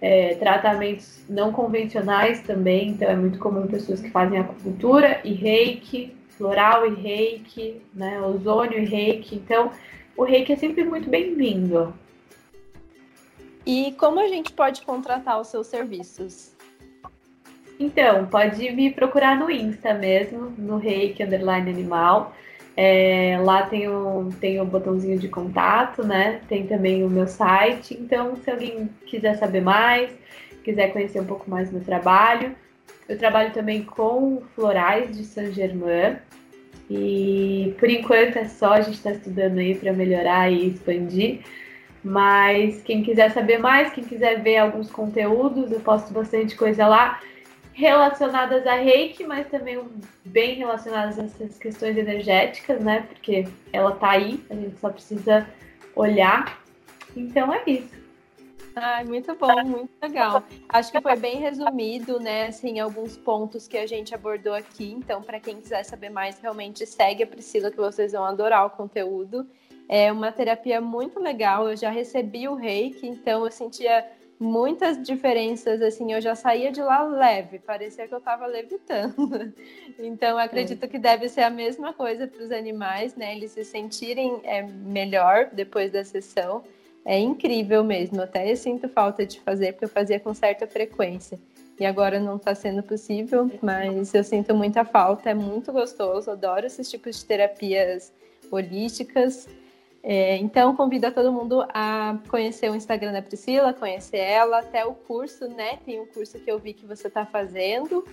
É, 0.00 0.34
tratamentos 0.36 1.22
não 1.28 1.52
convencionais 1.52 2.40
também, 2.40 2.88
então 2.88 3.08
é 3.08 3.14
muito 3.14 3.38
comum 3.38 3.66
pessoas 3.66 4.00
que 4.00 4.10
fazem 4.10 4.38
acupuntura 4.38 5.20
e 5.22 5.34
reiki, 5.34 6.16
floral 6.30 6.86
e 6.86 6.94
reiki, 6.94 7.82
né, 7.92 8.18
ozônio 8.22 8.78
e 8.78 8.84
reiki. 8.86 9.36
Então, 9.36 9.70
o 10.16 10.24
reiki 10.24 10.54
é 10.54 10.56
sempre 10.56 10.84
muito 10.84 11.10
bem-vindo. 11.10 11.92
E 13.66 13.92
como 13.98 14.18
a 14.20 14.26
gente 14.26 14.52
pode 14.52 14.80
contratar 14.82 15.38
os 15.38 15.48
seus 15.48 15.66
serviços? 15.66 16.56
Então, 17.78 18.26
pode 18.26 18.70
me 18.72 18.90
procurar 18.90 19.38
no 19.38 19.50
Insta 19.50 19.94
mesmo, 19.94 20.52
no 20.58 20.76
reiki 20.76 21.22
underline 21.22 21.70
animal. 21.70 22.34
É, 22.76 23.38
lá 23.42 23.64
tem 23.64 23.88
o, 23.88 24.30
tem 24.40 24.60
o 24.60 24.64
botãozinho 24.64 25.18
de 25.18 25.28
contato, 25.28 26.02
né? 26.02 26.40
Tem 26.48 26.66
também 26.66 27.04
o 27.04 27.10
meu 27.10 27.26
site. 27.26 27.96
Então, 28.00 28.36
se 28.36 28.50
alguém 28.50 28.88
quiser 29.06 29.36
saber 29.36 29.60
mais, 29.60 30.10
quiser 30.64 30.92
conhecer 30.92 31.20
um 31.20 31.26
pouco 31.26 31.50
mais 31.50 31.68
do 31.68 31.76
meu 31.76 31.84
trabalho, 31.84 32.54
eu 33.08 33.18
trabalho 33.18 33.52
também 33.52 33.82
com 33.82 34.42
florais 34.54 35.16
de 35.16 35.24
Saint 35.24 35.52
Germain. 35.52 36.16
E 36.88 37.74
por 37.78 37.88
enquanto 37.88 38.36
é 38.36 38.44
só, 38.46 38.72
a 38.72 38.80
gente 38.80 38.96
está 38.96 39.12
estudando 39.12 39.58
aí 39.58 39.74
para 39.74 39.92
melhorar 39.92 40.50
e 40.50 40.68
expandir. 40.68 41.40
Mas 42.02 42.82
quem 42.82 43.02
quiser 43.02 43.30
saber 43.30 43.58
mais, 43.58 43.92
quem 43.92 44.04
quiser 44.04 44.40
ver 44.42 44.56
alguns 44.56 44.90
conteúdos, 44.90 45.70
eu 45.70 45.80
posto 45.80 46.12
bastante 46.12 46.56
coisa 46.56 46.86
lá 46.86 47.20
relacionadas 47.80 48.66
a 48.66 48.74
reiki, 48.74 49.24
mas 49.24 49.48
também 49.48 49.82
bem 50.22 50.54
relacionadas 50.54 51.18
a 51.18 51.24
essas 51.24 51.58
questões 51.58 51.96
energéticas, 51.96 52.78
né? 52.84 53.06
Porque 53.08 53.48
ela 53.72 53.92
tá 53.92 54.10
aí, 54.10 54.38
a 54.50 54.54
gente 54.54 54.78
só 54.78 54.90
precisa 54.90 55.48
olhar. 55.96 56.62
Então 57.16 57.52
é 57.52 57.62
isso. 57.66 57.98
Ai, 58.76 59.04
muito 59.04 59.34
bom, 59.34 59.64
muito 59.64 59.90
legal. 60.00 60.44
Acho 60.68 60.92
que 60.92 61.00
foi 61.00 61.16
bem 61.16 61.38
resumido, 61.38 62.20
né? 62.20 62.48
Assim, 62.48 62.78
alguns 62.78 63.16
pontos 63.16 63.66
que 63.66 63.78
a 63.78 63.86
gente 63.86 64.14
abordou 64.14 64.54
aqui. 64.54 64.92
Então, 64.92 65.22
para 65.22 65.40
quem 65.40 65.60
quiser 65.60 65.82
saber 65.82 66.10
mais, 66.10 66.38
realmente 66.38 66.86
segue 66.86 67.22
a 67.22 67.26
Priscila, 67.26 67.70
que 67.70 67.78
vocês 67.78 68.12
vão 68.12 68.24
adorar 68.24 68.66
o 68.66 68.70
conteúdo. 68.70 69.48
É 69.88 70.12
uma 70.12 70.30
terapia 70.30 70.80
muito 70.80 71.18
legal. 71.18 71.68
Eu 71.68 71.76
já 71.76 71.90
recebi 71.90 72.46
o 72.46 72.54
reiki, 72.54 73.08
então 73.08 73.44
eu 73.44 73.50
sentia 73.50 74.06
muitas 74.40 75.00
diferenças, 75.02 75.82
assim, 75.82 76.14
eu 76.14 76.20
já 76.20 76.34
saía 76.34 76.72
de 76.72 76.80
lá 76.80 77.02
leve, 77.02 77.58
parecia 77.58 78.08
que 78.08 78.14
eu 78.14 78.18
estava 78.18 78.46
levitando. 78.46 79.52
Então, 80.02 80.38
acredito 80.38 80.82
é. 80.84 80.88
que 80.88 80.98
deve 80.98 81.28
ser 81.28 81.42
a 81.42 81.50
mesma 81.50 81.92
coisa 81.92 82.26
para 82.26 82.42
os 82.42 82.50
animais, 82.50 83.14
né? 83.14 83.36
Eles 83.36 83.50
se 83.50 83.62
sentirem 83.66 84.40
é, 84.44 84.62
melhor 84.62 85.50
depois 85.52 85.92
da 85.92 86.02
sessão. 86.02 86.64
É 87.04 87.18
incrível 87.18 87.84
mesmo, 87.84 88.22
até 88.22 88.50
eu 88.50 88.56
sinto 88.56 88.88
falta 88.88 89.26
de 89.26 89.38
fazer, 89.40 89.72
porque 89.72 89.84
eu 89.84 89.90
fazia 89.90 90.18
com 90.18 90.32
certa 90.32 90.66
frequência. 90.66 91.38
E 91.78 91.84
agora 91.84 92.18
não 92.18 92.36
está 92.36 92.54
sendo 92.54 92.82
possível, 92.82 93.50
mas 93.60 94.14
eu 94.14 94.24
sinto 94.24 94.54
muita 94.54 94.86
falta, 94.86 95.28
é 95.28 95.34
muito 95.34 95.70
gostoso, 95.70 96.30
adoro 96.30 96.66
esses 96.66 96.90
tipos 96.90 97.16
de 97.16 97.26
terapias 97.26 98.10
holísticas. 98.50 99.46
É, 100.02 100.36
então, 100.38 100.74
convido 100.74 101.06
a 101.06 101.10
todo 101.10 101.32
mundo 101.32 101.62
a 101.74 102.18
conhecer 102.28 102.70
o 102.70 102.74
Instagram 102.74 103.12
da 103.12 103.20
Priscila, 103.20 103.74
conhecer 103.74 104.18
ela, 104.18 104.60
até 104.60 104.84
o 104.84 104.94
curso, 104.94 105.46
né? 105.48 105.78
Tem 105.84 106.00
um 106.00 106.06
curso 106.06 106.38
que 106.40 106.50
eu 106.50 106.58
vi 106.58 106.72
que 106.72 106.86
você 106.86 107.08
está 107.08 107.26
fazendo. 107.26 108.04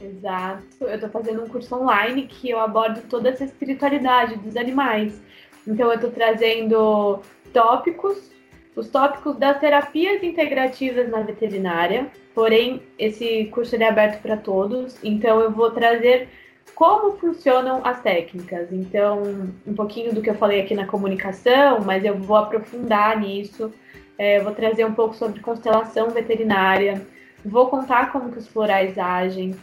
Exato. 0.00 0.64
Eu 0.80 0.94
estou 0.94 1.08
fazendo 1.08 1.44
um 1.44 1.48
curso 1.48 1.76
online 1.76 2.26
que 2.26 2.50
eu 2.50 2.58
abordo 2.58 3.00
toda 3.08 3.28
essa 3.28 3.44
espiritualidade 3.44 4.36
dos 4.36 4.56
animais. 4.56 5.20
Então, 5.66 5.88
eu 5.88 5.94
estou 5.94 6.10
trazendo 6.10 7.20
tópicos, 7.52 8.32
os 8.74 8.88
tópicos 8.88 9.36
das 9.36 9.60
terapias 9.60 10.20
integrativas 10.24 11.08
na 11.08 11.20
veterinária. 11.20 12.10
Porém, 12.34 12.82
esse 12.98 13.44
curso 13.52 13.76
é 13.76 13.84
aberto 13.84 14.20
para 14.20 14.36
todos. 14.36 14.98
Então, 15.04 15.40
eu 15.40 15.52
vou 15.52 15.70
trazer 15.70 16.28
como 16.74 17.16
funcionam 17.18 17.80
as 17.84 18.00
técnicas. 18.00 18.72
Então, 18.72 19.22
um 19.66 19.74
pouquinho 19.74 20.14
do 20.14 20.22
que 20.22 20.30
eu 20.30 20.34
falei 20.34 20.60
aqui 20.60 20.74
na 20.74 20.86
comunicação, 20.86 21.80
mas 21.80 22.04
eu 22.04 22.16
vou 22.16 22.36
aprofundar 22.36 23.18
nisso. 23.20 23.72
É, 24.18 24.40
vou 24.40 24.54
trazer 24.54 24.84
um 24.84 24.94
pouco 24.94 25.14
sobre 25.14 25.40
constelação 25.40 26.10
veterinária. 26.10 27.06
Vou 27.44 27.68
contar 27.68 28.12
como 28.12 28.30
que 28.30 28.38
os 28.38 28.48
florais 28.48 28.98
agem. 28.98 29.54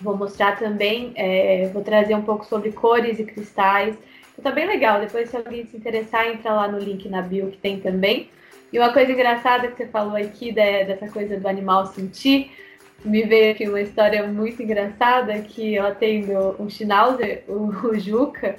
Vou 0.00 0.16
mostrar 0.16 0.56
também, 0.58 1.12
é, 1.16 1.68
vou 1.72 1.82
trazer 1.82 2.14
um 2.14 2.22
pouco 2.22 2.44
sobre 2.44 2.70
cores 2.72 3.18
e 3.18 3.24
cristais. 3.24 3.96
Então, 4.32 4.44
tá 4.44 4.50
bem 4.52 4.66
legal. 4.66 5.00
Depois, 5.00 5.30
se 5.30 5.36
alguém 5.36 5.66
se 5.66 5.76
interessar, 5.76 6.28
entra 6.28 6.52
lá 6.52 6.68
no 6.68 6.78
link 6.78 7.08
na 7.08 7.20
bio 7.20 7.50
que 7.50 7.58
tem 7.58 7.80
também. 7.80 8.30
E 8.72 8.78
uma 8.78 8.92
coisa 8.92 9.10
engraçada 9.12 9.68
que 9.68 9.76
você 9.76 9.86
falou 9.86 10.14
aqui 10.14 10.52
de, 10.52 10.84
dessa 10.84 11.08
coisa 11.08 11.38
do 11.40 11.48
animal 11.48 11.86
sentir, 11.86 12.52
me 13.04 13.22
veio 13.22 13.52
aqui 13.52 13.68
uma 13.68 13.80
história 13.80 14.26
muito 14.26 14.62
engraçada 14.62 15.38
que 15.40 15.76
ela 15.76 15.94
tem 15.94 16.26
um 16.58 16.68
Schnauzer, 16.68 17.44
o, 17.48 17.68
o 17.88 17.98
Juca, 17.98 18.56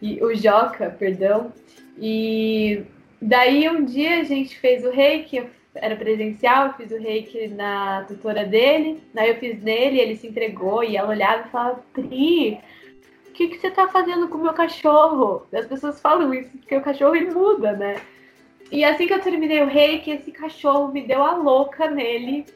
e 0.00 0.22
o 0.22 0.34
Joca, 0.34 0.90
perdão. 0.90 1.52
E 1.98 2.82
daí 3.20 3.68
um 3.68 3.84
dia 3.84 4.20
a 4.20 4.24
gente 4.24 4.58
fez 4.58 4.84
o 4.84 4.90
reiki, 4.90 5.42
era 5.74 5.94
presencial, 5.96 6.68
eu 6.68 6.72
fiz 6.74 6.90
o 6.90 6.98
reiki 6.98 7.48
na 7.48 8.04
tutora 8.04 8.44
dele, 8.44 9.02
daí 9.14 9.30
eu 9.30 9.36
fiz 9.36 9.62
nele, 9.62 10.00
ele 10.00 10.16
se 10.16 10.26
entregou 10.26 10.82
e 10.82 10.96
ela 10.96 11.10
olhava 11.10 11.46
e 11.46 11.50
falava, 11.50 11.84
Pri, 11.92 12.60
o 13.28 13.32
que, 13.32 13.48
que 13.48 13.58
você 13.58 13.70
tá 13.70 13.88
fazendo 13.88 14.28
com 14.28 14.38
o 14.38 14.42
meu 14.42 14.52
cachorro? 14.52 15.46
As 15.52 15.66
pessoas 15.66 16.00
falam 16.00 16.32
isso, 16.34 16.50
porque 16.58 16.76
o 16.76 16.82
cachorro 16.82 17.16
ele 17.16 17.30
muda, 17.30 17.72
né? 17.72 18.00
E 18.70 18.84
assim 18.84 19.06
que 19.06 19.12
eu 19.12 19.20
terminei 19.20 19.62
o 19.62 19.66
reiki, 19.66 20.10
esse 20.10 20.30
cachorro 20.30 20.92
me 20.92 21.02
deu 21.02 21.22
a 21.22 21.34
louca 21.34 21.90
nele 21.90 22.46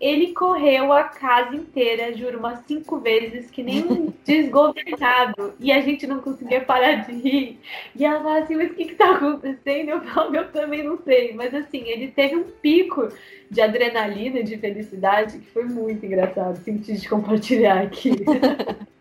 ele 0.00 0.32
correu 0.32 0.92
a 0.92 1.04
casa 1.04 1.54
inteira, 1.54 2.16
juro, 2.16 2.38
umas 2.38 2.60
cinco 2.66 2.98
vezes, 2.98 3.50
que 3.50 3.62
nem 3.62 3.84
um 3.84 4.12
desgovernado. 4.24 5.54
E 5.60 5.72
a 5.72 5.80
gente 5.80 6.06
não 6.06 6.20
conseguia 6.20 6.60
parar 6.60 7.06
de 7.06 7.12
rir. 7.12 7.60
E 7.94 8.04
ela 8.04 8.20
falava 8.20 8.44
assim, 8.44 8.56
mas 8.56 8.70
o 8.70 8.74
que 8.74 8.84
que 8.86 8.94
tá 8.94 9.14
acontecendo? 9.14 9.90
Eu 9.90 10.00
falo, 10.02 10.34
eu 10.36 10.50
também 10.52 10.82
não 10.82 10.98
sei. 11.02 11.34
Mas 11.34 11.54
assim, 11.54 11.88
ele 11.88 12.08
teve 12.08 12.36
um 12.36 12.44
pico 12.44 13.08
de 13.50 13.60
adrenalina, 13.60 14.42
de 14.42 14.56
felicidade, 14.56 15.38
que 15.38 15.50
foi 15.50 15.64
muito 15.64 16.04
engraçado. 16.04 16.56
Senti 16.56 16.94
de 16.94 17.08
compartilhar 17.08 17.82
aqui. 17.82 18.12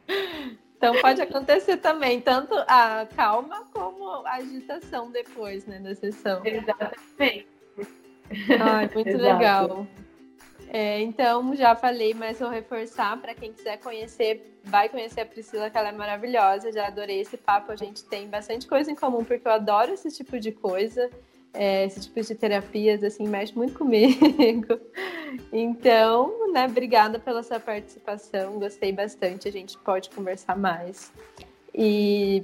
Então 0.83 0.99
pode 0.99 1.21
acontecer 1.21 1.77
também, 1.77 2.19
tanto 2.19 2.53
a 2.67 3.07
calma 3.15 3.63
como 3.71 4.27
a 4.27 4.33
agitação 4.33 5.09
depois, 5.09 5.65
né, 5.65 5.79
da 5.79 5.95
sessão. 5.95 6.41
Exatamente. 6.43 7.47
Ai, 8.59 8.89
muito 8.93 9.15
legal. 9.17 9.87
É, 10.73 10.99
então, 11.01 11.55
já 11.55 11.75
falei, 11.75 12.15
mas 12.15 12.39
vou 12.39 12.49
reforçar 12.49 13.15
para 13.21 13.35
quem 13.35 13.53
quiser 13.53 13.77
conhecer, 13.77 14.59
vai 14.63 14.89
conhecer 14.89 15.21
a 15.21 15.25
Priscila, 15.25 15.69
que 15.69 15.77
ela 15.77 15.89
é 15.89 15.91
maravilhosa. 15.91 16.71
Já 16.71 16.87
adorei 16.87 17.21
esse 17.21 17.37
papo. 17.37 17.71
A 17.71 17.75
gente 17.75 18.03
tem 18.05 18.27
bastante 18.27 18.65
coisa 18.65 18.91
em 18.91 18.95
comum, 18.95 19.23
porque 19.23 19.47
eu 19.47 19.51
adoro 19.51 19.93
esse 19.93 20.09
tipo 20.09 20.39
de 20.39 20.51
coisa. 20.51 21.11
É, 21.53 21.85
esse 21.85 22.01
tipo 22.01 22.19
de 22.19 22.33
terapias, 22.33 23.03
assim, 23.03 23.27
mexe 23.27 23.55
muito 23.55 23.77
comigo. 23.77 24.17
Então, 25.51 26.51
né, 26.51 26.67
obrigada 26.67 27.17
pela 27.17 27.41
sua 27.41 27.59
participação, 27.59 28.59
gostei 28.59 28.91
bastante, 28.91 29.47
a 29.47 29.51
gente 29.51 29.75
pode 29.79 30.11
conversar 30.11 30.55
mais. 30.55 31.11
E 31.73 32.43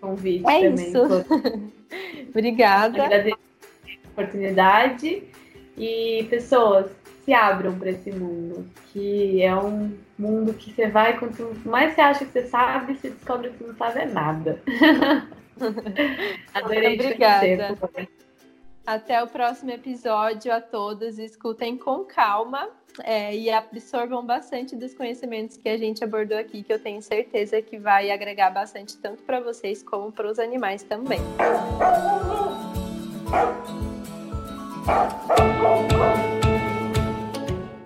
convite 0.00 0.48
é 0.48 0.68
também. 0.68 0.88
Isso. 0.88 0.98
obrigada. 2.30 3.02
Agradeço 3.02 3.36
a 3.36 4.08
oportunidade 4.10 5.24
e 5.76 6.26
pessoas 6.30 6.90
se 7.28 7.34
abram 7.34 7.78
para 7.78 7.90
esse 7.90 8.10
mundo, 8.10 8.66
que 8.86 9.42
é 9.42 9.54
um 9.54 9.94
mundo 10.18 10.54
que 10.54 10.72
você 10.72 10.88
vai, 10.88 11.18
quanto 11.18 11.54
mais 11.68 11.94
você 11.94 12.00
acha 12.00 12.24
que 12.24 12.32
você 12.32 12.46
sabe, 12.46 12.94
você 12.94 13.10
descobre 13.10 13.50
que 13.50 13.58
você 13.58 13.66
não 13.66 13.76
sabe 13.76 14.06
nada. 14.06 14.62
Adorei 16.54 16.94
Obrigada. 16.94 17.76
Até 18.86 19.22
o 19.22 19.26
próximo 19.26 19.70
episódio 19.72 20.50
a 20.50 20.58
todos. 20.62 21.18
Escutem 21.18 21.76
com 21.76 22.02
calma 22.06 22.70
é, 23.04 23.36
e 23.36 23.50
absorvam 23.50 24.24
bastante 24.24 24.74
dos 24.74 24.94
conhecimentos 24.94 25.58
que 25.58 25.68
a 25.68 25.76
gente 25.76 26.02
abordou 26.02 26.38
aqui, 26.38 26.62
que 26.62 26.72
eu 26.72 26.78
tenho 26.78 27.02
certeza 27.02 27.60
que 27.60 27.76
vai 27.76 28.10
agregar 28.10 28.48
bastante 28.48 28.96
tanto 28.96 29.22
para 29.24 29.38
vocês 29.38 29.82
como 29.82 30.10
para 30.10 30.30
os 30.30 30.38
animais 30.38 30.82
também. 30.82 31.20